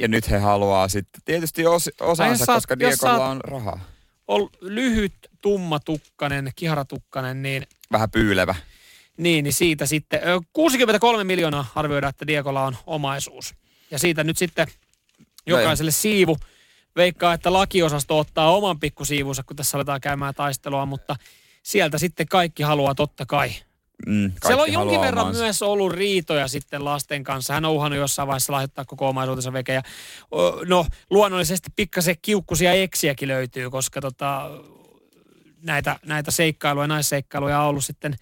Ja 0.01 0.09
nyt 0.09 0.31
he 0.31 0.39
haluaa 0.39 0.89
sitten 0.89 1.23
tietysti 1.25 1.67
os, 1.67 1.91
osansa, 2.01 2.45
oot- 2.53 2.57
koska 2.57 2.79
Diegolla 2.79 3.29
on 3.29 3.41
rahaa. 3.45 3.81
Ol, 4.29 4.47
lyhyt, 4.61 5.15
tumma 5.41 5.81
tukkanen, 5.81 6.51
kiharatukkanen, 6.57 7.43
niin, 7.43 7.67
Vähän 7.93 8.11
pyylevä. 8.11 8.55
niin, 9.17 9.43
niin 9.45 9.53
siitä 9.53 9.87
sitten 9.87 10.21
ö, 10.29 10.41
63 10.53 11.25
miljoonaa 11.25 11.67
arvioidaan, 11.75 12.11
että 12.11 12.27
Diegolla 12.27 12.65
on 12.65 12.77
omaisuus. 12.87 13.55
Ja 13.91 13.99
siitä 13.99 14.25
nyt 14.25 14.39
sitten 14.39 14.67
jokaiselle 15.47 15.91
siivu. 15.91 16.37
Veikkaa, 16.97 17.35
että 17.35 17.53
lakiosasto 17.53 18.19
ottaa 18.19 18.57
oman 18.57 18.81
pikkusiivunsa, 18.81 19.43
kun 19.43 19.57
tässä 19.57 19.77
aletaan 19.79 20.01
käymään 20.01 20.35
taistelua, 20.35 20.87
mutta 20.87 21.17
sieltä 21.63 21.99
sitten 21.99 22.29
kaikki 22.29 22.63
haluaa 22.63 22.95
totta 22.95 23.27
kai. 23.27 23.51
Mm, 24.07 24.33
Siellä 24.47 24.63
on 24.63 24.73
jonkin 24.73 25.01
verran 25.01 25.23
omansa. 25.23 25.43
myös 25.43 25.63
ollut 25.63 25.93
riitoja 25.93 26.49
sitten 26.49 26.85
lasten 26.85 27.25
kanssa. 27.25 27.55
Hän 27.55 27.65
on 27.65 27.73
uhannut 27.73 27.99
jossain 27.99 28.29
vaiheessa 28.29 28.53
lahjoittaa 28.53 28.85
koko 28.85 29.09
omaisuutensa 29.09 29.53
veke. 29.53 29.73
Ja, 29.73 29.83
no, 30.67 30.87
luonnollisesti 31.11 31.71
pikkasen 31.77 32.17
kiukkusia 32.23 32.73
eksiäkin 32.73 33.29
löytyy, 33.29 33.71
koska 33.71 34.01
tota, 34.01 34.51
näitä, 35.63 35.99
näitä 36.07 36.31
seikkailuja, 36.31 36.87
naisseikkailuja 36.87 37.61
on 37.61 37.67
ollut 37.69 37.85
sitten 37.85 38.15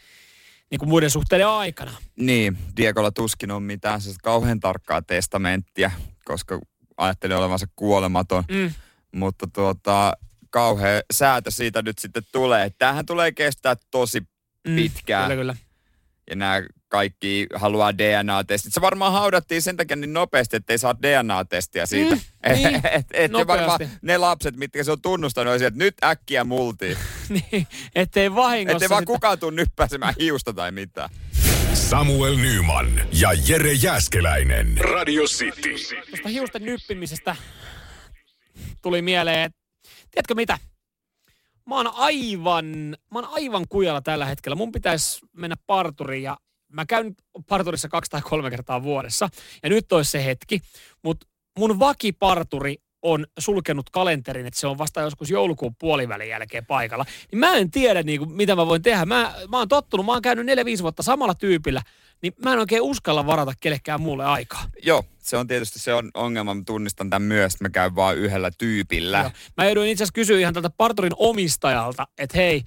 niin 0.71 0.79
kuin 0.79 0.89
muiden 0.89 1.11
suhteiden 1.11 1.49
aikana. 1.49 1.93
Niin, 2.17 2.59
Diegolla 2.77 3.11
tuskin 3.11 3.51
on 3.51 3.63
mitään 3.63 4.01
sellaista 4.01 4.23
kauhean 4.23 4.61
tarkkaa 4.61 5.03
testamenttia, 5.03 5.91
koska 6.25 6.61
ajattelee 6.97 7.37
olevansa 7.37 7.67
kuolematon. 7.77 8.45
Mm. 8.51 8.73
Mutta 9.13 9.47
tuota, 9.53 10.13
kauhea 10.51 11.01
säätö 11.13 11.51
siitä 11.51 11.83
nyt 11.83 11.99
sitten 11.99 12.23
tulee. 12.33 12.71
Tämähän 12.79 13.07
tulee 13.07 13.33
kestää 13.33 13.77
tosi 13.91 14.23
Mm, 14.69 14.77
pitkään. 14.77 15.23
Kyllä, 15.31 15.41
kyllä. 15.41 15.57
ja 16.31 16.37
nämä 16.37 16.63
kaikki 16.89 17.47
haluaa 17.55 17.99
DNA-testit. 17.99 18.73
Se 18.75 18.81
varmaan 18.81 19.13
haudattiin 19.13 19.63
sen 19.63 19.77
takia 19.77 19.97
niin 19.97 20.13
nopeasti, 20.13 20.57
ettei 20.57 20.79
saa 20.79 20.95
DNA-testiä 21.03 21.87
siitä. 21.87 22.15
Mm, 22.15 22.21
niin, 22.55 22.81
et, 22.93 23.07
et 23.13 23.33
ne 23.33 23.47
varmaan 23.47 23.81
ne 24.03 24.19
lapset, 24.19 24.57
mitkä 24.57 24.85
se 24.85 24.93
on 24.93 25.03
tunnustanut, 25.03 25.51
olisi, 25.51 25.65
että 25.65 25.79
nyt 25.79 25.95
äkkiä 26.05 26.45
multiin. 26.45 26.97
niin, 27.53 27.67
ettei 27.95 28.35
vahingossa 28.35 28.77
Ettei 28.77 28.89
vaan 28.89 29.03
sitä- 29.03 29.13
kukaan 29.13 29.39
tuu 29.39 29.51
nyppäsemään 29.51 30.15
hiusta 30.19 30.53
tai 30.53 30.73
mitään. 30.73 31.11
Samuel 31.75 32.37
Nyman 32.37 33.03
ja 33.13 33.29
Jere 33.49 33.73
Jäskeläinen. 33.73 34.79
Radio 34.79 35.23
City. 35.25 35.75
tuosta 36.11 36.29
hiusten 36.29 36.63
nyppimisestä 36.65 37.37
tuli 38.83 39.03
mieleen, 39.03 39.41
että 39.41 39.59
tiedätkö 40.11 40.35
mitä? 40.35 40.59
Mä 41.67 41.77
oon 41.77 41.91
aivan, 41.95 42.67
mä 43.13 43.19
oon 43.19 43.29
aivan 43.31 43.65
kujalla 43.69 44.01
tällä 44.01 44.27
hetkellä. 44.27 44.57
Mun 44.57 44.73
pitäisi 44.73 45.27
mennä 45.33 45.57
parturiin 45.67 46.23
ja 46.23 46.37
mä 46.73 46.87
käyn 46.87 47.15
parturissa 47.49 47.89
kaksi 47.89 48.11
tai 48.11 48.23
kolme 48.23 48.51
kertaa 48.51 48.83
vuodessa. 48.83 49.29
Ja 49.63 49.69
nyt 49.69 49.93
olisi 49.93 50.11
se 50.11 50.25
hetki, 50.25 50.61
mutta 51.05 51.27
mun 51.59 51.79
vakiparturi 51.79 52.77
on 53.03 53.27
sulkenut 53.39 53.91
kalenterin, 53.91 54.47
että 54.47 54.61
se 54.61 54.67
on 54.67 54.79
vasta 54.79 55.01
joskus 55.01 55.31
joulukuun 55.31 55.75
puolivälin 55.79 56.29
jälkeen 56.29 56.67
paikalla, 56.67 57.05
niin 57.31 57.39
mä 57.39 57.57
en 57.57 57.71
tiedä, 57.71 58.03
niin 58.03 58.19
kuin, 58.19 58.33
mitä 58.33 58.57
mä 58.57 58.67
voin 58.67 58.83
tehdä. 58.83 59.05
Mä, 59.05 59.35
mä 59.49 59.59
oon 59.59 59.69
tottunut, 59.69 60.07
mä 60.07 60.13
oon 60.13 60.23
käynyt 60.23 60.47
4-5 60.79 60.83
vuotta 60.83 61.03
samalla 61.03 61.35
tyypillä, 61.35 61.83
niin 62.23 62.33
mä 62.45 62.53
en 62.53 62.59
oikein 62.59 62.83
uskalla 62.83 63.27
varata 63.27 63.53
kellekään 63.61 64.01
muulle 64.01 64.25
aikaa. 64.25 64.65
Joo, 64.83 65.05
se 65.19 65.37
on 65.37 65.47
tietysti 65.47 65.79
se 65.79 65.95
on 65.95 66.11
ongelma. 66.15 66.55
Mä 66.55 66.63
tunnistan 66.67 67.11
tämän 67.11 67.23
myös, 67.23 67.53
että 67.55 67.65
mä 67.65 67.71
käyn 67.71 67.95
vaan 67.95 68.17
yhdellä 68.17 68.51
tyypillä. 68.59 69.19
Joo. 69.19 69.31
Mä 69.57 69.65
jouduin 69.65 69.91
itse 69.91 70.05
asiassa 70.05 70.15
kysyä 70.15 70.39
ihan 70.39 70.55
tältä 70.55 70.71
parturin 70.71 71.13
omistajalta, 71.17 72.07
että 72.19 72.39
hei, 72.39 72.63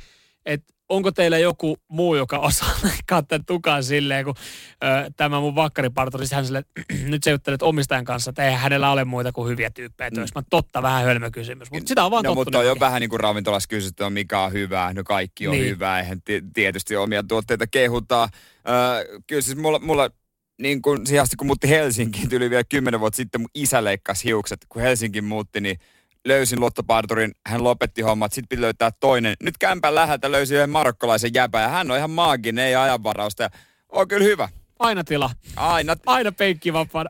että 0.45 0.73
onko 0.89 1.12
teillä 1.12 1.38
joku 1.38 1.77
muu, 1.88 2.15
joka 2.15 2.39
osaa 2.39 2.69
leikkaa 2.84 3.23
tämän 3.23 3.45
tukan 3.45 3.84
silleen, 3.84 4.25
kun 4.25 4.36
ö, 4.84 5.12
tämä 5.17 5.39
mun 5.39 5.55
vakkariparturi, 5.55 6.25
hän 6.34 6.45
sille, 6.45 6.63
nyt 7.10 7.23
se 7.23 7.31
juttelet 7.31 7.62
omistajan 7.62 8.05
kanssa, 8.05 8.29
että 8.29 8.43
ei 8.43 8.53
hänellä 8.53 8.91
ole 8.91 9.05
muita 9.05 9.31
kuin 9.31 9.49
hyviä 9.49 9.69
tyyppejä 9.69 10.10
mm. 10.10 10.19
Mä 10.36 10.41
totta, 10.49 10.81
vähän 10.81 11.03
hölmö 11.03 11.31
kysymys, 11.31 11.71
mutta 11.71 11.88
sitä 11.88 12.05
on 12.05 12.12
vaan 12.12 12.23
no, 12.23 12.36
mutta 12.36 12.60
on 12.60 12.65
jo 12.65 12.75
vähän 12.79 13.01
niin 13.01 13.10
kuin 13.10 13.19
ravintolassa 13.19 13.69
kysytty, 13.69 14.03
on 14.03 14.13
mikä 14.13 14.39
on 14.39 14.53
hyvää, 14.53 14.93
no 14.93 15.03
kaikki 15.03 15.47
on 15.47 15.53
niin. 15.53 15.65
hyvää, 15.65 15.99
eihän 15.99 16.21
tietysti 16.53 16.95
omia 16.95 17.23
tuotteita 17.23 17.67
kehutaan. 17.67 18.29
Ö, 18.67 19.21
kyllä 19.27 19.41
siis 19.41 19.58
mulla, 19.58 19.79
mulla 19.79 20.10
niin 20.62 20.81
kuin 20.81 21.08
siihen 21.08 21.23
asti, 21.23 21.36
kun 21.36 21.47
muutti 21.47 21.69
Helsinkiin, 21.69 22.29
tuli 22.29 22.49
vielä 22.49 22.63
kymmenen 22.69 22.99
vuotta 22.99 23.17
sitten, 23.17 23.41
mun 23.41 23.49
isä 23.55 23.84
leikkasi 23.84 24.25
hiukset, 24.25 24.65
kun 24.69 24.81
Helsinki 24.81 25.21
muutti, 25.21 25.62
niin 25.62 25.79
löysin 26.25 26.59
luottoparturin, 26.59 27.31
hän 27.45 27.63
lopetti 27.63 28.01
hommat, 28.01 28.33
sitten 28.33 28.47
piti 28.49 28.61
löytää 28.61 28.91
toinen. 28.99 29.35
Nyt 29.43 29.57
kämpän 29.57 29.95
läheltä 29.95 30.31
löysin 30.31 30.55
yhden 30.57 30.69
marokkalaisen 30.69 31.31
jäpän 31.33 31.61
ja 31.61 31.67
hän 31.69 31.91
on 31.91 31.97
ihan 31.97 32.09
maaginen, 32.09 32.65
ei 32.65 32.75
ajanvarausta. 32.75 33.43
Ja 33.43 33.49
on 33.89 34.07
kyllä 34.07 34.23
hyvä. 34.23 34.49
Aina 34.79 35.03
tila. 35.03 35.29
Aina. 35.55 35.95
Aina 36.05 36.31
penkki 36.31 36.73
vapaana. 36.73 37.09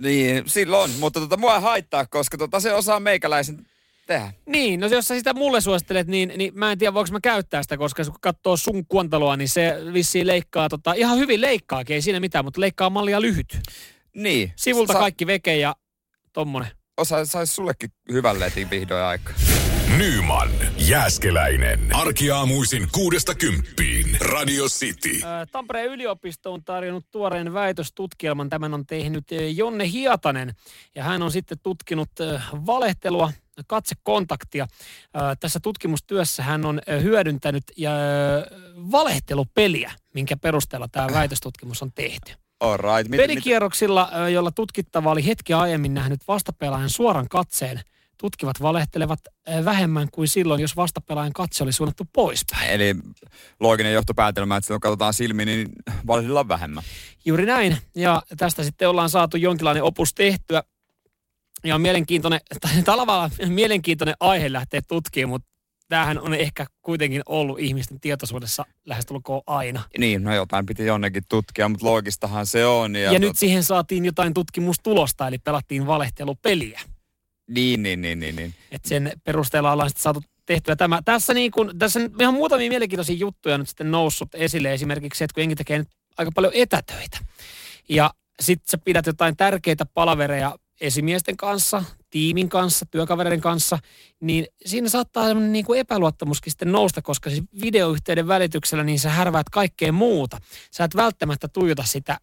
Niin, 0.00 0.42
silloin, 0.46 0.90
mutta 1.00 1.20
tota, 1.20 1.36
mua 1.36 1.54
ei 1.54 1.60
haittaa, 1.60 2.06
koska 2.06 2.38
tota, 2.38 2.60
se 2.60 2.72
osaa 2.72 3.00
meikäläisen 3.00 3.66
tehdä. 4.06 4.32
Niin, 4.46 4.80
no 4.80 4.86
jos 4.86 5.08
sä 5.08 5.14
sitä 5.14 5.34
mulle 5.34 5.60
suosittelet, 5.60 6.06
niin, 6.06 6.32
niin 6.36 6.52
mä 6.58 6.72
en 6.72 6.78
tiedä 6.78 6.94
voiko 6.94 7.10
mä 7.12 7.20
käyttää 7.20 7.62
sitä, 7.62 7.76
koska 7.76 8.04
kun 8.04 8.14
katsoo 8.20 8.56
sun 8.56 8.86
kuontaloa, 8.86 9.36
niin 9.36 9.48
se 9.48 9.76
vissiin 9.92 10.26
leikkaa, 10.26 10.68
tota, 10.68 10.92
ihan 10.92 11.18
hyvin 11.18 11.40
leikkaakin, 11.40 11.94
ei 11.94 12.02
siinä 12.02 12.20
mitään, 12.20 12.44
mutta 12.44 12.60
leikkaa 12.60 12.90
mallia 12.90 13.20
lyhyt. 13.20 13.58
Niin. 14.14 14.52
Sivulta 14.56 14.92
Sa- 14.92 14.98
kaikki 14.98 15.26
veke 15.26 15.56
ja 15.56 15.76
tommonen 16.32 16.75
osa 16.96 17.24
saisi 17.24 17.54
sullekin 17.54 17.90
hyvän 18.12 18.40
letin 18.40 18.70
vihdoin 18.70 19.02
aika. 19.02 19.32
Nyman, 19.98 20.50
Jääskeläinen. 20.78 21.80
Arkiaamuisin 21.92 22.88
kuudesta 22.92 23.34
kymppiin. 23.34 24.16
Radio 24.20 24.64
City. 24.64 25.20
Tampereen 25.52 25.86
yliopisto 25.86 26.52
on 26.52 26.64
tarjonnut 26.64 27.04
tuoreen 27.10 27.54
väitöstutkielman. 27.54 28.48
Tämän 28.48 28.74
on 28.74 28.86
tehnyt 28.86 29.24
Jonne 29.54 29.90
Hiatanen. 29.90 30.54
Ja 30.94 31.04
hän 31.04 31.22
on 31.22 31.30
sitten 31.32 31.58
tutkinut 31.62 32.10
valehtelua, 32.66 33.32
katsekontaktia. 33.66 34.66
Tässä 35.40 35.60
tutkimustyössä 35.60 36.42
hän 36.42 36.64
on 36.64 36.80
hyödyntänyt 37.02 37.64
ja 37.76 37.92
valehtelupeliä, 38.76 39.92
minkä 40.14 40.36
perusteella 40.36 40.88
tämä 40.88 41.06
väitöstutkimus 41.12 41.82
on 41.82 41.92
tehty. 41.92 42.32
Alright. 42.60 43.08
Mit, 43.08 43.18
Pelikierroksilla, 43.18 44.10
mit... 44.24 44.34
jolla 44.34 44.50
tutkittava 44.50 45.10
oli 45.10 45.26
hetki 45.26 45.52
aiemmin 45.52 45.94
nähnyt 45.94 46.20
vastapelaajan 46.28 46.90
suoran 46.90 47.28
katseen, 47.28 47.80
tutkivat 48.18 48.62
valehtelevat 48.62 49.20
vähemmän 49.64 50.08
kuin 50.12 50.28
silloin, 50.28 50.60
jos 50.60 50.76
vastapelaajan 50.76 51.32
katse 51.32 51.64
oli 51.64 51.72
suunnattu 51.72 52.04
poispäin. 52.12 52.70
Eli 52.70 52.96
looginen 53.60 53.92
johtopäätelmä, 53.92 54.56
että 54.56 54.74
kun 54.74 54.80
katsotaan 54.80 55.14
silmiin, 55.14 55.46
niin 55.46 55.68
valehdellaan 56.06 56.48
vähemmän. 56.48 56.84
Juuri 57.24 57.46
näin. 57.46 57.78
Ja 57.94 58.22
tästä 58.36 58.64
sitten 58.64 58.88
ollaan 58.88 59.10
saatu 59.10 59.36
jonkinlainen 59.36 59.82
opus 59.82 60.14
tehtyä. 60.14 60.62
Ja 61.64 61.74
on 61.74 61.80
mielenkiintoinen, 61.80 62.40
tai 62.60 62.82
tavallaan 62.84 63.30
mielenkiintoinen 63.46 64.14
aihe 64.20 64.52
lähteä 64.52 64.80
tutkimaan, 64.88 65.30
mutta 65.30 65.48
tämähän 65.88 66.20
on 66.20 66.34
ehkä 66.34 66.66
kuitenkin 66.82 67.22
ollut 67.26 67.58
ihmisten 67.58 68.00
tietoisuudessa 68.00 68.66
lähestulkoon 68.84 69.42
aina. 69.46 69.82
Niin, 69.98 70.24
no 70.24 70.34
jotain 70.34 70.66
piti 70.66 70.86
jonnekin 70.86 71.22
tutkia, 71.28 71.68
mutta 71.68 71.86
loogistahan 71.86 72.46
se 72.46 72.66
on. 72.66 72.94
Ja, 72.94 73.02
ja 73.02 73.10
tot... 73.10 73.20
nyt 73.20 73.38
siihen 73.38 73.62
saatiin 73.62 74.04
jotain 74.04 74.34
tutkimustulosta, 74.34 75.28
eli 75.28 75.38
pelattiin 75.38 75.86
valehtelupeliä. 75.86 76.80
Niin, 77.50 77.82
niin, 77.82 78.00
niin, 78.00 78.18
niin. 78.18 78.36
niin. 78.36 78.54
Et 78.70 78.84
sen 78.84 79.12
perusteella 79.24 79.72
ollaan 79.72 79.90
sitten 79.90 80.02
saatu 80.02 80.22
tehtyä 80.46 80.76
tämä. 80.76 81.02
Tässä, 81.04 81.34
niin 81.34 81.50
kun, 81.50 81.78
tässä 81.78 82.00
on 82.00 82.10
ihan 82.20 82.34
muutamia 82.34 82.68
mielenkiintoisia 82.68 83.16
juttuja 83.16 83.58
nyt 83.58 83.68
sitten 83.68 83.90
noussut 83.90 84.34
esille. 84.34 84.72
Esimerkiksi 84.72 85.18
se, 85.18 85.24
että 85.24 85.34
kun 85.34 85.42
jengi 85.42 85.56
tekee 85.56 85.78
nyt 85.78 85.88
aika 86.18 86.32
paljon 86.34 86.52
etätöitä. 86.54 87.18
Ja 87.88 88.10
sitten 88.40 88.68
sä 88.68 88.78
pidät 88.78 89.06
jotain 89.06 89.36
tärkeitä 89.36 89.86
palavereja 89.86 90.56
esimiesten 90.80 91.36
kanssa, 91.36 91.84
tiimin 92.10 92.48
kanssa, 92.48 92.86
työkavereiden 92.86 93.40
kanssa, 93.40 93.78
niin 94.20 94.46
siinä 94.66 94.88
saattaa 94.88 95.26
sellainen 95.26 95.52
niin 95.52 95.64
kuin 95.64 95.80
epäluottamuskin 95.80 96.50
sitten 96.50 96.72
nousta, 96.72 97.02
koska 97.02 97.30
siis 97.30 97.42
videoyhteyden 97.62 98.28
välityksellä 98.28 98.84
niin 98.84 98.98
sä 98.98 99.10
härväät 99.10 99.50
kaikkea 99.50 99.92
muuta. 99.92 100.38
Sä 100.70 100.84
et 100.84 100.96
välttämättä 100.96 101.48
tuijota 101.48 101.84
sitä 101.84 102.18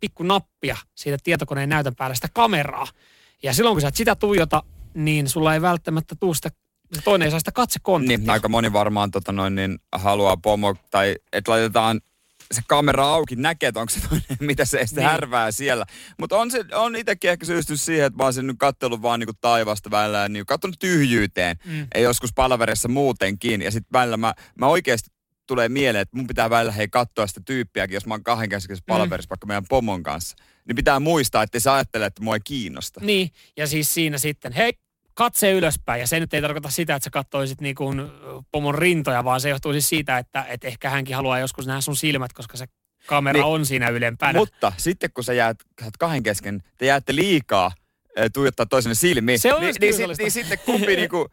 pikku 0.00 0.22
nappia 0.22 0.76
siitä 0.94 1.18
tietokoneen 1.24 1.68
näytön 1.68 1.94
päällä, 1.94 2.14
sitä 2.14 2.28
kameraa. 2.32 2.86
Ja 3.42 3.54
silloin 3.54 3.74
kun 3.74 3.80
sä 3.80 3.88
et 3.88 3.96
sitä 3.96 4.16
tuijota, 4.16 4.62
niin 4.94 5.28
sulla 5.28 5.54
ei 5.54 5.62
välttämättä 5.62 6.14
tuu 6.20 6.34
sitä 6.34 6.50
toinen 7.04 7.26
ei 7.26 7.30
saa 7.30 7.40
sitä 7.40 7.52
katsekontaktia. 7.52 8.18
Niin, 8.18 8.30
aika 8.30 8.48
moni 8.48 8.72
varmaan 8.72 9.10
tota 9.10 9.32
noin, 9.32 9.54
niin 9.54 9.78
haluaa 9.92 10.36
pomo, 10.36 10.74
tai 10.90 11.16
että 11.32 11.50
laitetaan 11.50 12.00
se 12.52 12.62
kamera 12.68 13.08
auki, 13.08 13.36
näkee, 13.36 13.68
että 13.68 13.80
onko 13.80 13.90
se 13.90 14.00
toinen, 14.08 14.38
mitä 14.40 14.64
se 14.64 14.86
sitten 14.86 15.02
niin. 15.02 15.10
härvää 15.10 15.52
siellä. 15.52 15.86
Mutta 16.18 16.38
on, 16.38 16.50
se, 16.50 16.64
on 16.74 16.96
itsekin 16.96 17.30
ehkä 17.30 17.46
syysty 17.46 17.76
siihen, 17.76 18.06
että 18.06 18.16
mä 18.16 18.24
oon 18.24 18.34
sen 18.34 18.46
nyt 18.46 18.56
kattellut 18.58 19.02
vaan 19.02 19.20
niinku 19.20 19.34
taivasta 19.40 19.90
välillä 19.90 20.18
ja 20.18 20.28
niinku 20.28 20.46
katsonut 20.46 20.78
tyhjyyteen. 20.78 21.56
Mm. 21.64 21.86
Ei 21.94 22.02
joskus 22.02 22.30
palaverissa 22.34 22.88
muutenkin. 22.88 23.62
Ja 23.62 23.70
sitten 23.70 23.92
välillä 23.92 24.16
mä, 24.16 24.34
mä 24.54 24.66
oikeasti 24.66 25.10
tulee 25.46 25.68
mieleen, 25.68 26.02
että 26.02 26.16
mun 26.16 26.26
pitää 26.26 26.50
välillä 26.50 26.72
hei 26.72 26.88
katsoa 26.88 27.26
sitä 27.26 27.40
tyyppiäkin, 27.44 27.94
jos 27.94 28.06
mä 28.06 28.14
oon 28.14 28.24
kahden 28.24 28.48
käsikäisessä 28.48 28.84
mm. 28.88 28.94
palaverissa 28.94 29.26
mm. 29.26 29.30
vaikka 29.30 29.46
meidän 29.46 29.66
pomon 29.68 30.02
kanssa. 30.02 30.36
Niin 30.68 30.76
pitää 30.76 31.00
muistaa, 31.00 31.42
että 31.42 31.60
se 31.60 31.70
ajattelee, 31.70 32.06
että 32.06 32.22
mua 32.22 32.34
ei 32.34 32.40
kiinnosta. 32.44 33.00
Niin, 33.00 33.30
ja 33.56 33.66
siis 33.66 33.94
siinä 33.94 34.18
sitten, 34.18 34.52
hei, 34.52 34.72
katse 35.16 35.52
ylöspäin. 35.52 36.00
Ja 36.00 36.06
se 36.06 36.20
nyt 36.20 36.34
ei 36.34 36.42
tarkoita 36.42 36.70
sitä, 36.70 36.94
että 36.94 37.04
sä 37.04 37.10
katsoisit 37.10 37.60
niin 37.60 37.74
kuin 37.74 38.02
pomon 38.52 38.74
rintoja, 38.74 39.24
vaan 39.24 39.40
se 39.40 39.48
johtuu 39.48 39.72
siis 39.72 39.88
siitä, 39.88 40.18
että, 40.18 40.44
että 40.48 40.68
ehkä 40.68 40.90
hänkin 40.90 41.16
haluaa 41.16 41.38
joskus 41.38 41.66
nähdä 41.66 41.80
sun 41.80 41.96
silmät, 41.96 42.32
koska 42.32 42.56
se 42.56 42.66
kamera 43.06 43.32
niin, 43.32 43.44
on 43.44 43.66
siinä 43.66 43.88
ylempänä. 43.88 44.38
Mutta 44.38 44.72
sitten 44.76 45.10
kun 45.14 45.24
sä 45.24 45.32
jäät 45.32 45.56
kahden 45.98 46.22
kesken, 46.22 46.62
te 46.78 46.86
jäätte 46.86 47.14
liikaa 47.14 47.72
tuijottaa 48.32 48.66
toisenne 48.66 48.94
silmiin, 48.94 49.38
se 49.38 49.54
on 49.54 49.60
niin, 49.60 49.74
niin, 49.80 49.96
niin, 49.96 50.10
niin 50.18 50.30
sitten 50.30 50.58
kumpi 50.58 50.96
niinku, 50.96 51.28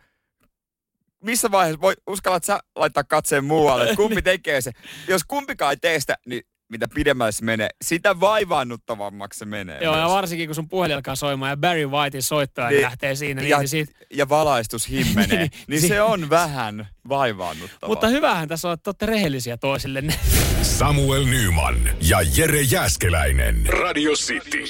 missä 1.23 1.51
vaiheessa 1.51 1.81
voi, 1.81 1.93
uskallat 2.07 2.43
sä 2.43 2.59
laittaa 2.75 3.03
katseen 3.03 3.45
muualle, 3.45 3.95
kumpi 3.95 4.15
niin. 4.15 4.23
tekee 4.23 4.61
se. 4.61 4.71
Jos 5.07 5.21
kumpikaan 5.27 5.71
ei 5.71 5.77
tee 5.77 5.99
sitä, 5.99 6.17
niin 6.25 6.43
mitä 6.73 6.87
pidemmälle 6.95 7.31
se 7.31 7.45
menee, 7.45 7.69
sitä 7.81 8.19
vaivaannuttavammaksi 8.19 9.39
se 9.39 9.45
menee. 9.45 9.83
Joo, 9.83 9.93
myös. 9.93 10.03
ja 10.03 10.09
varsinkin 10.09 10.47
kun 10.47 10.55
sun 10.55 10.69
puhelin 10.69 10.95
alkaa 10.95 11.15
soimaan 11.15 11.49
ja 11.49 11.57
Barry 11.57 11.87
Whitein 11.87 12.23
soittaja 12.23 12.69
niin, 12.69 12.81
lähtee 12.81 13.15
siinä. 13.15 13.41
Niin 13.41 13.49
ja, 13.49 13.59
niin 13.59 13.67
siitä... 13.67 13.93
ja 14.13 14.29
valaistus 14.29 14.89
himmenee, 14.89 15.39
niin, 15.39 15.51
niin 15.67 15.81
se 15.81 16.01
on 16.01 16.29
vähän 16.29 16.87
vaivaannuttavaa. 17.09 17.87
Mutta 17.87 18.07
hyvähän 18.07 18.47
tässä 18.47 18.67
on, 18.67 18.73
että 18.73 18.89
olette 18.89 19.05
rehellisiä 19.05 19.57
toisillenne. 19.57 20.13
Samuel 20.61 21.25
Nyman 21.25 21.89
ja 22.01 22.17
Jere 22.35 22.61
Jäskeläinen. 22.61 23.65
Radio 23.65 24.11
City. 24.11 24.63